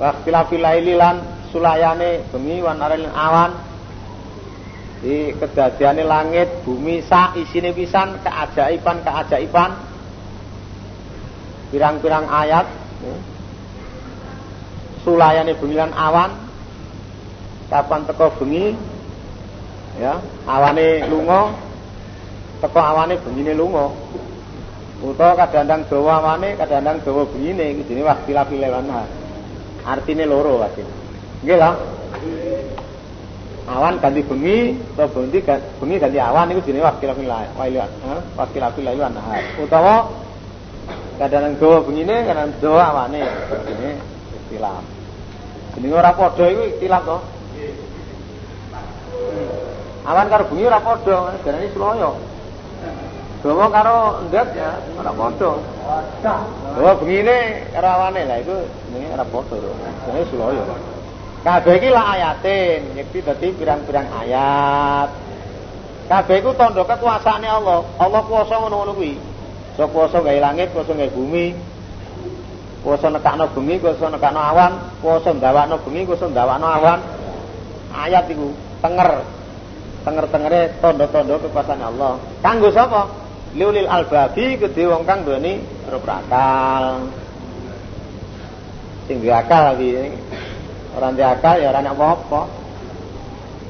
Wa 0.00 0.16
ikhtilafil 0.16 0.62
laili 0.64 0.96
lan 0.96 1.48
sulayane 1.52 2.24
bumi 2.32 2.64
wan 2.64 2.80
awan. 3.12 3.52
Di 5.04 5.36
kedadiane 5.36 6.02
langit 6.02 6.64
bumi 6.64 7.04
sak 7.04 7.36
isine 7.36 7.76
pisan 7.76 8.22
keajaiban 8.24 9.04
keajaiban 9.04 9.70
pirang-pirang 11.72 12.28
ayat 12.28 12.68
ya. 13.00 13.14
sulayane 15.02 15.56
bengi 15.56 15.76
lan 15.80 15.90
awan 15.96 16.30
kapan 17.72 18.04
teko 18.04 18.28
bengi 18.36 18.76
ya 20.00 20.20
awane 20.46 21.04
lunga. 21.10 21.52
Teko 22.62 22.78
awane 22.78 23.18
bengine 23.18 23.52
lunga. 23.58 23.90
Utawa 25.02 25.34
kadang-kadang 25.34 25.82
dawa 25.90 26.12
awane 26.22 26.54
kadang-kadang 26.54 27.02
dawa 27.02 27.26
bengine 27.26 27.74
iki 27.74 27.82
jenenge 27.90 28.06
waktila 28.06 28.46
filewana 28.46 29.02
artine 29.82 30.24
loro 30.30 30.62
wae 30.62 30.82
nggih 31.42 31.58
lah. 31.58 31.74
Awan 33.66 33.98
ganti 33.98 34.22
bengi 34.22 34.78
utawa 34.94 35.10
bengi 35.10 35.42
bengi 35.82 35.96
ganti 35.98 36.18
awan 36.22 36.54
iku 36.54 36.62
jenenge 36.62 36.86
waktila 36.86 37.18
filewana 37.18 38.14
waktila 38.38 38.70
filewana 38.78 39.22
utawa 39.58 40.06
kadang 41.18 41.58
dawa 41.58 41.82
begini 41.82 42.16
kadang 42.22 42.54
dawa 42.62 42.82
awane 42.94 43.26
ini 43.74 43.90
istilah. 44.38 44.78
Ini 45.82 45.88
ora 45.90 46.14
padha 46.14 46.46
iku 46.46 46.62
istilah 46.78 47.00
to 47.02 47.16
awan 50.02 50.26
karo 50.30 50.44
bengi 50.50 50.66
ora 50.66 50.80
padha 50.80 51.16
jarane 51.44 51.68
Sulaya 51.74 52.10
dawa 53.42 53.66
karo 53.70 53.96
ndet 54.30 54.48
ya 54.54 54.70
ora 54.98 55.12
padha. 55.14 55.50
Dawa 56.74 56.92
bengine 56.98 57.66
karo 57.74 57.88
awane 57.88 58.22
lah 58.26 58.38
iku 58.38 58.56
jenenge 58.90 59.14
ora 59.14 59.26
padha 59.26 59.56
jenenge 60.06 60.24
Sulaya 60.30 60.62
kabeh 61.42 61.74
iki 61.82 61.90
lah 61.90 62.14
ayatin 62.14 62.94
yakti 62.94 63.18
dadi 63.18 63.50
pirang-pirang 63.50 64.06
ayat. 64.14 65.10
Kabeh 66.06 66.38
iku 66.38 66.54
tandha 66.54 66.86
kekuasaane 66.86 67.50
Allah. 67.50 67.82
Allah 67.98 68.20
kuwasa 68.22 68.62
ngono-ngono 68.62 68.94
kuwi. 68.94 69.18
So 69.74 69.90
kuasa 69.90 70.22
gawe 70.22 70.38
langit, 70.38 70.70
kuasa 70.70 70.94
gawe 70.94 71.10
bumi. 71.10 71.56
Kuasa 72.86 73.10
nekakno 73.10 73.50
bumi, 73.54 73.78
kuasa 73.82 74.06
nekakno 74.10 74.38
awan, 74.38 74.72
kuasa 75.02 75.34
ndawakno 75.34 75.82
bumi, 75.82 76.06
kuasa 76.06 76.30
ndawakno 76.30 76.66
awan. 76.66 77.00
Ayat 77.90 78.30
iku 78.30 78.54
tenger. 78.78 79.41
Tenger-tengere 80.02 80.82
tanda-tanda 80.82 81.38
kekuasaan 81.38 81.82
Allah. 81.82 82.18
Kanggo 82.42 82.74
sapa? 82.74 83.06
Liulil 83.54 83.86
albabi 83.86 84.58
kedhe 84.58 84.88
wong 84.90 85.06
kang 85.06 85.22
duweni 85.22 85.62
berakal. 85.86 87.06
Sing 89.06 89.22
duwe 89.22 89.34
akal 89.34 89.78
iki. 89.78 90.10
Ora 90.98 91.12
akal 91.14 91.62
ya 91.62 91.70
ora 91.70 91.80
apa-apa. 91.86 92.40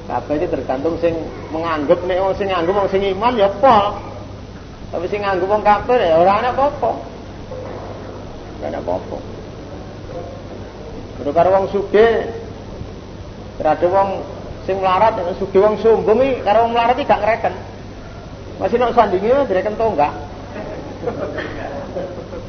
Kabeh 0.09 0.35
iki 0.41 0.47
tergantung 0.49 0.97
sing 1.03 1.15
menganggap 1.53 2.01
nek 2.07 2.19
wong 2.23 2.35
sing 2.39 2.49
nganggep 2.49 2.75
wong 2.75 2.89
sing 2.89 3.03
iman 3.13 3.35
ya 3.37 3.49
pol. 3.61 4.01
Tapi 4.89 5.05
sing 5.13 5.21
nganggo 5.21 5.45
wong 5.51 5.61
kafir 5.61 6.01
ya 6.01 6.17
ora 6.17 6.41
ana 6.41 6.51
apa-apa. 6.57 6.91
Ora 8.63 8.67
ana 8.73 8.81
apa-apa. 8.81 9.19
Karo 11.23 11.49
wong 11.55 11.67
sugih 11.71 12.43
Ada 13.63 13.87
wong 13.87 14.27
sing 14.63 14.79
melarat, 14.79 15.19
sugih 15.39 15.61
wong 15.63 15.77
sombong 15.83 16.23
iki 16.23 16.47
karo 16.47 16.67
wong 16.67 16.73
melarat 16.75 16.97
iki 16.99 17.09
gak 17.09 17.23
ngreken. 17.23 17.55
Masih 18.63 18.77
nek 18.79 18.95
sandinge 18.95 19.35
direken 19.51 19.75
to 19.75 19.87
enggak? 19.91 20.13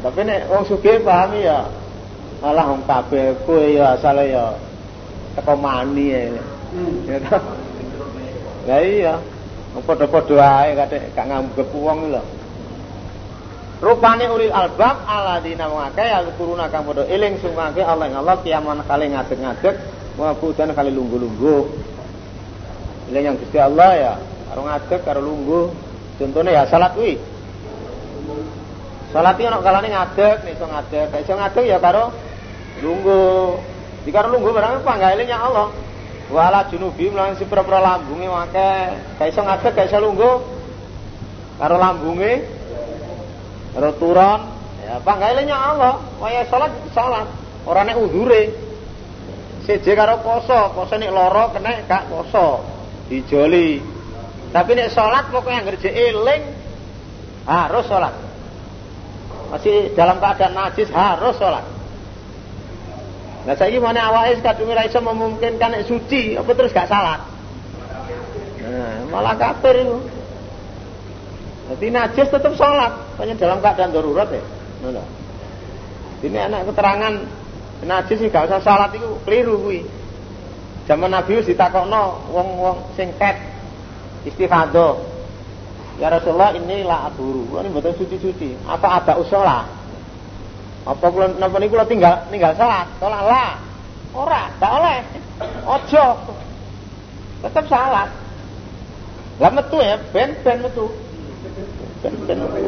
Tapi 0.04 0.20
nek 0.22 0.46
wong 0.52 0.64
sugih 0.70 1.02
pahami 1.02 1.48
ya 1.48 1.66
malah 2.44 2.70
wong 2.70 2.84
kabeh 2.86 3.40
kowe 3.48 3.64
ya 3.64 3.98
asale 3.98 4.30
ya 4.30 4.54
teko 5.34 5.58
mani 5.58 6.06
ya. 6.14 6.20
Ya 7.10 7.18
toh. 7.24 7.42
Lah 8.70 8.82
iya. 8.84 9.16
Padha-padha 9.74 10.70
ae 10.70 10.78
katik 10.78 11.18
gak 11.18 11.26
nganggep 11.26 11.70
wong 11.74 12.14
lho. 12.14 12.22
Rupane 13.84 14.30
ulil 14.32 14.54
albab 14.54 15.02
aladina 15.04 15.68
wong 15.68 15.82
akeh 15.92 16.08
ya 16.08 16.22
kuruna 16.38 16.70
kang 16.70 16.86
padha 16.86 17.04
eling 17.10 17.42
sungkake 17.42 17.82
Allah 17.84 18.08
ing 18.08 18.16
Allah 18.16 18.38
kiaman 18.40 18.80
kali 18.86 19.12
ngadeg-ngadeg 19.12 19.76
wa 20.16 20.32
budan 20.38 20.72
kali 20.78 20.94
lungguh-lungguh. 20.94 21.93
Eling 23.12 23.24
yang 23.24 23.36
Gusti 23.36 23.60
Allah 23.60 23.92
ya 24.00 24.14
karo 24.54 24.70
ngadeg 24.70 25.02
karo 25.02 25.20
lungguh. 25.26 25.66
Contohnya 26.22 26.62
ya 26.62 26.64
salat 26.70 26.94
kuwi. 26.94 27.18
Salat 29.10 29.34
iki 29.38 29.50
ana 29.50 29.62
kalane 29.66 29.90
ngadeg, 29.90 30.46
nek 30.46 30.54
iso 30.54 30.66
ngadeg, 30.70 31.08
nek 31.10 31.22
iso 31.26 31.34
ngadeg 31.34 31.66
ya 31.66 31.78
karo 31.82 32.14
lungguh. 32.86 33.58
Di 34.06 34.10
karo 34.14 34.30
lungguh 34.30 34.54
barang 34.54 34.86
apa? 34.86 34.92
Enggak 34.94 35.12
eling 35.18 35.30
yang 35.30 35.42
Allah. 35.42 35.68
Wala 36.30 36.66
junubi 36.72 37.10
mlang 37.10 37.36
si 37.36 37.50
pira-pira 37.50 37.82
lambunge 37.82 38.30
akeh. 38.30 38.82
Gak 39.18 39.28
iso 39.34 39.42
ngadeg 39.42 39.74
gak 39.74 39.88
iso 39.90 40.32
karo 41.58 41.76
lambunge 41.82 42.46
karo 43.74 43.90
turun. 43.98 44.42
Ya 44.86 45.02
panggalenya 45.02 45.58
Allah. 45.58 45.98
Waya 46.22 46.46
salat 46.46 46.72
salat. 46.94 47.26
Ora 47.66 47.82
nek 47.84 47.98
udhure. 47.98 48.54
Seje 49.66 49.98
karo 49.98 50.22
poso. 50.22 50.78
Poso 50.78 50.94
nek 50.94 51.10
loro 51.10 51.50
kena 51.54 51.82
gak 51.90 52.06
poso 52.10 52.73
dijoli 53.14 53.78
tapi 54.50 54.74
nek 54.74 54.90
salat 54.90 55.30
pokoknya 55.30 55.70
ngerje 55.70 55.90
eling 55.94 56.44
harus 57.46 57.86
salat 57.86 58.18
masih 59.54 59.94
dalam 59.94 60.18
keadaan 60.18 60.58
najis 60.58 60.90
harus 60.90 61.38
salat 61.38 61.66
Nah 63.44 63.56
saya 63.60 63.76
mana 63.76 64.08
awalnya 64.08 64.40
kadung 64.40 64.72
ora 64.72 64.88
iso 64.88 65.04
memungkinkan 65.04 65.76
nek 65.76 65.84
suci, 65.84 66.40
apa 66.40 66.48
terus 66.56 66.72
gak 66.72 66.88
salah? 66.88 67.28
Nah, 68.64 69.04
malah 69.12 69.36
kafir 69.36 69.84
itu. 69.84 70.00
Jadi 71.64 71.86
najis 71.92 72.28
tetap 72.32 72.56
sholat, 72.56 72.92
hanya 73.20 73.36
dalam 73.36 73.60
keadaan 73.60 73.92
darurat 73.92 74.32
ya. 74.32 74.44
Ini 76.24 76.40
anak 76.48 76.72
keterangan 76.72 77.14
najis 77.84 78.18
sih 78.24 78.32
gak 78.32 78.48
usah 78.48 78.64
sholat 78.64 78.96
itu 78.96 79.20
keliru 79.28 79.60
kuwi. 79.60 79.84
Zaman 80.84 81.16
Nabi 81.16 81.40
wis 81.40 81.48
ditakokno 81.48 82.28
wong-wong 82.32 82.92
sing 83.00 83.16
ket. 83.16 83.40
Ya 86.00 86.08
Rasulullah 86.10 86.52
inilah 86.56 87.12
aburu. 87.12 87.60
Ini 87.60 87.70
betul 87.72 87.94
suci-suci. 88.00 88.58
Apa 88.68 89.04
ada 89.04 89.14
usolah? 89.20 89.64
Apa 90.84 91.06
kula 91.08 91.40
napa 91.40 91.56
niku 91.64 91.80
kula 91.80 91.88
tinggal 91.88 92.28
tinggal 92.28 92.52
salat? 92.60 92.88
Salat 93.00 93.24
lah. 93.24 93.52
Ora, 94.14 94.52
gak 94.60 94.72
oleh. 94.84 95.00
Ojo. 95.64 96.06
Tetap 97.44 97.66
salat. 97.72 98.10
Lah 99.40 99.52
metu 99.52 99.80
ya, 99.80 99.96
ben 100.12 100.36
ben 100.44 100.60
metu. 100.60 100.92
Ben 102.04 102.14
ben 102.28 102.38
metu. 102.44 102.60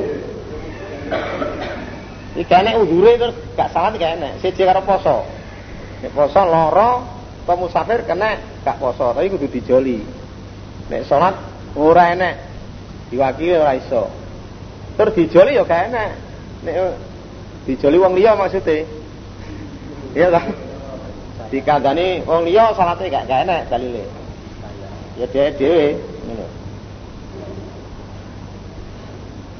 Iki 2.36 2.52
nek 2.52 2.76
udure 2.84 3.12
terus 3.20 3.36
gak 3.60 3.72
salat 3.76 4.00
gak 4.00 4.16
enak. 4.20 4.40
Siji 4.40 4.64
karo 4.64 4.84
poso. 4.84 5.28
Nek 6.00 6.12
poso 6.16 6.42
loro, 6.44 7.15
apa 7.46 7.54
musafir 7.54 8.02
kena 8.10 8.42
gak 8.66 8.82
poso, 8.82 9.14
tapi 9.14 9.30
kudu 9.30 9.46
dijoli. 9.46 10.02
Nek 10.90 11.06
salat 11.06 11.38
ora 11.78 12.18
enak. 12.18 12.36
Diwakili 13.14 13.54
ora 13.54 13.78
iso. 13.78 14.10
Terus 14.98 15.14
dijoli 15.14 15.54
ya 15.54 15.62
gak 15.62 15.94
enak. 15.94 16.10
Nek 16.66 16.76
dijoli 17.66 17.98
wong 17.98 18.14
liya 18.14 18.38
maksudnya 18.38 18.86
iya 20.14 20.30
kan 20.30 20.46
dikandani 21.50 22.22
wong 22.24 22.46
liya 22.46 22.72
salate 22.78 23.10
gak 23.10 23.26
gak 23.26 23.50
enak 23.50 23.68
dalile 23.68 24.06
ya 25.18 25.26
dhewe 25.28 25.50
dhewe 25.58 25.88
ngono 26.30 26.48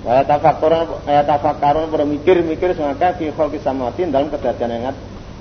Waya 0.06 0.22
tafakkur 0.22 0.70
ya 1.10 1.26
tafakkarun 1.26 1.90
pada 1.90 2.06
mikir-mikir 2.06 2.78
semaka 2.78 3.18
fi 3.18 3.34
khalqis 3.34 3.66
samawati 3.66 4.06
dalam 4.06 4.30
kedadian 4.30 4.94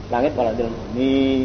langit 0.09 0.32
wal 0.32 0.57
bumi. 0.57 1.45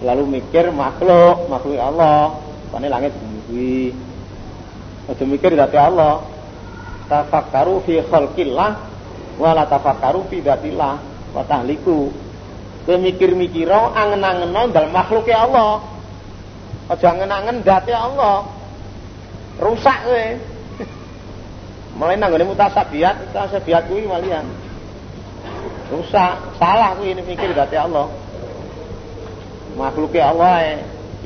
Selalu 0.00 0.24
mikir 0.40 0.68
makhluk, 0.72 1.48
makhluk 1.48 1.80
Allah. 1.80 2.36
Pane 2.68 2.86
langit 2.92 3.16
bumi 3.16 3.94
Aja 5.06 5.24
mikir 5.24 5.54
dadi 5.54 5.78
Allah. 5.78 6.26
Tafakkaru 7.06 7.86
fi 7.86 8.02
khalqillah 8.02 8.70
wala 9.38 9.62
tafakkaru 9.70 10.26
fi 10.26 10.42
dzatillah 10.42 10.94
wa 11.30 11.42
tahliku. 11.46 12.10
Kowe 12.86 12.98
mikir-mikira 12.98 13.94
angen-angeno 13.94 14.70
dalam 14.74 14.90
makhluk 14.90 15.30
Allah. 15.30 15.82
Aja 16.90 17.14
ngenangen 17.14 17.62
dati 17.62 17.94
Allah. 17.94 18.46
Rusak 19.62 19.98
kowe. 20.06 20.26
Mulai 21.98 22.18
nanggone 22.18 22.44
mutasabiat, 22.46 23.30
mutasabiat 23.30 23.88
kuwi 23.88 24.04
malian. 24.10 24.46
Rusak, 25.94 26.58
salah 26.58 26.98
kuwi 26.98 27.14
mikir 27.22 27.54
dati 27.54 27.78
Allah. 27.78 28.25
Makhluknya 29.76 30.32
Allah 30.32 30.52
eh, 30.64 30.78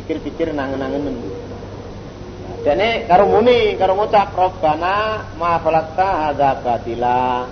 pikir-pikir 0.02 0.50
nangen-nangen. 0.50 1.14
Dene 2.60 3.08
karo 3.08 3.24
muni, 3.24 3.78
karo 3.80 3.96
ngucap 3.96 4.36
Rabbana 4.36 5.24
ma 5.40 5.56
khalaqta 5.62 6.08
hadza 6.28 6.60
batila. 6.60 7.48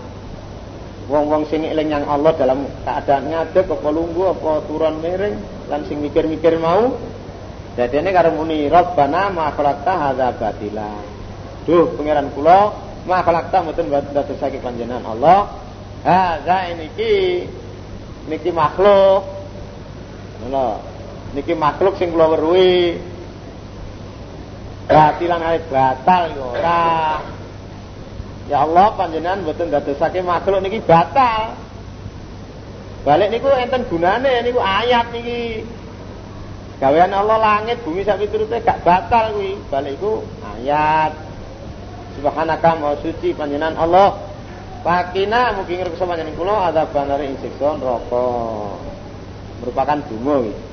Wong-wong 1.08 1.48
sing 1.48 1.64
eling 1.64 1.88
yang 1.88 2.04
Allah 2.04 2.36
dalam 2.36 2.68
keadaan 2.84 3.32
ngadeg 3.32 3.64
apa 3.64 3.88
lungguh 3.88 4.36
apa 4.36 4.68
turun 4.68 5.00
miring 5.00 5.40
lan 5.72 5.80
sing 5.88 6.04
mikir-mikir 6.04 6.60
mau 6.60 6.92
Dadene 7.78 8.10
karo 8.10 8.34
muni 8.34 8.66
Rabbana 8.66 9.30
ma 9.30 9.54
hadza 9.54 10.34
batila. 10.34 10.98
Duh 11.62 11.94
pangeran 11.94 12.34
kula 12.34 12.74
ma 13.06 13.22
khalaqta 13.22 13.62
mboten 13.62 13.86
dadosake 14.10 14.58
panjenengan 14.58 15.06
Allah. 15.06 15.46
Hadza 16.02 16.74
niki 16.74 17.46
niki 18.26 18.50
makhluk. 18.50 19.22
Ngono. 20.42 20.87
Niki 21.36 21.52
makhluk 21.52 22.00
sing 22.00 22.08
kula 22.08 22.32
weruhi. 22.32 22.96
Batilan 24.88 25.44
kali 25.44 25.60
batal 25.68 26.22
yo 26.32 26.44
ora. 26.56 27.20
Ya 28.48 28.64
Allah 28.64 28.96
panjenengan 28.96 29.44
mboten 29.44 29.68
dadosake 29.68 30.24
makhluk 30.24 30.64
niki 30.64 30.80
batal. 30.80 31.52
Balik 33.04 33.28
niku 33.28 33.52
enten 33.52 33.84
gunane 33.92 34.40
niku 34.40 34.56
ayat 34.64 35.12
niki. 35.12 35.68
Gawean 36.80 37.12
Allah 37.12 37.36
langit 37.36 37.82
bumi 37.84 38.06
sak 38.06 38.22
piturute 38.22 38.64
gak 38.64 38.80
batal 38.80 39.36
kuwi. 39.36 39.60
Balik 39.68 40.00
iku 40.00 40.24
ayat. 40.56 41.12
Subhanaka 42.16 42.72
mau 42.80 42.96
suci 43.04 43.36
panjenengan 43.36 43.76
Allah. 43.76 44.16
Pakina 44.80 45.52
mugi 45.52 45.76
ngerkesa 45.76 46.08
panjenengan 46.08 46.40
kula 46.40 46.72
ada 46.72 46.88
banare 46.88 47.28
ing 47.28 47.36
siksa 47.44 47.76
neraka. 47.76 48.26
Merupakan 49.60 50.00
donga 50.08 50.34
kuwi. 50.40 50.67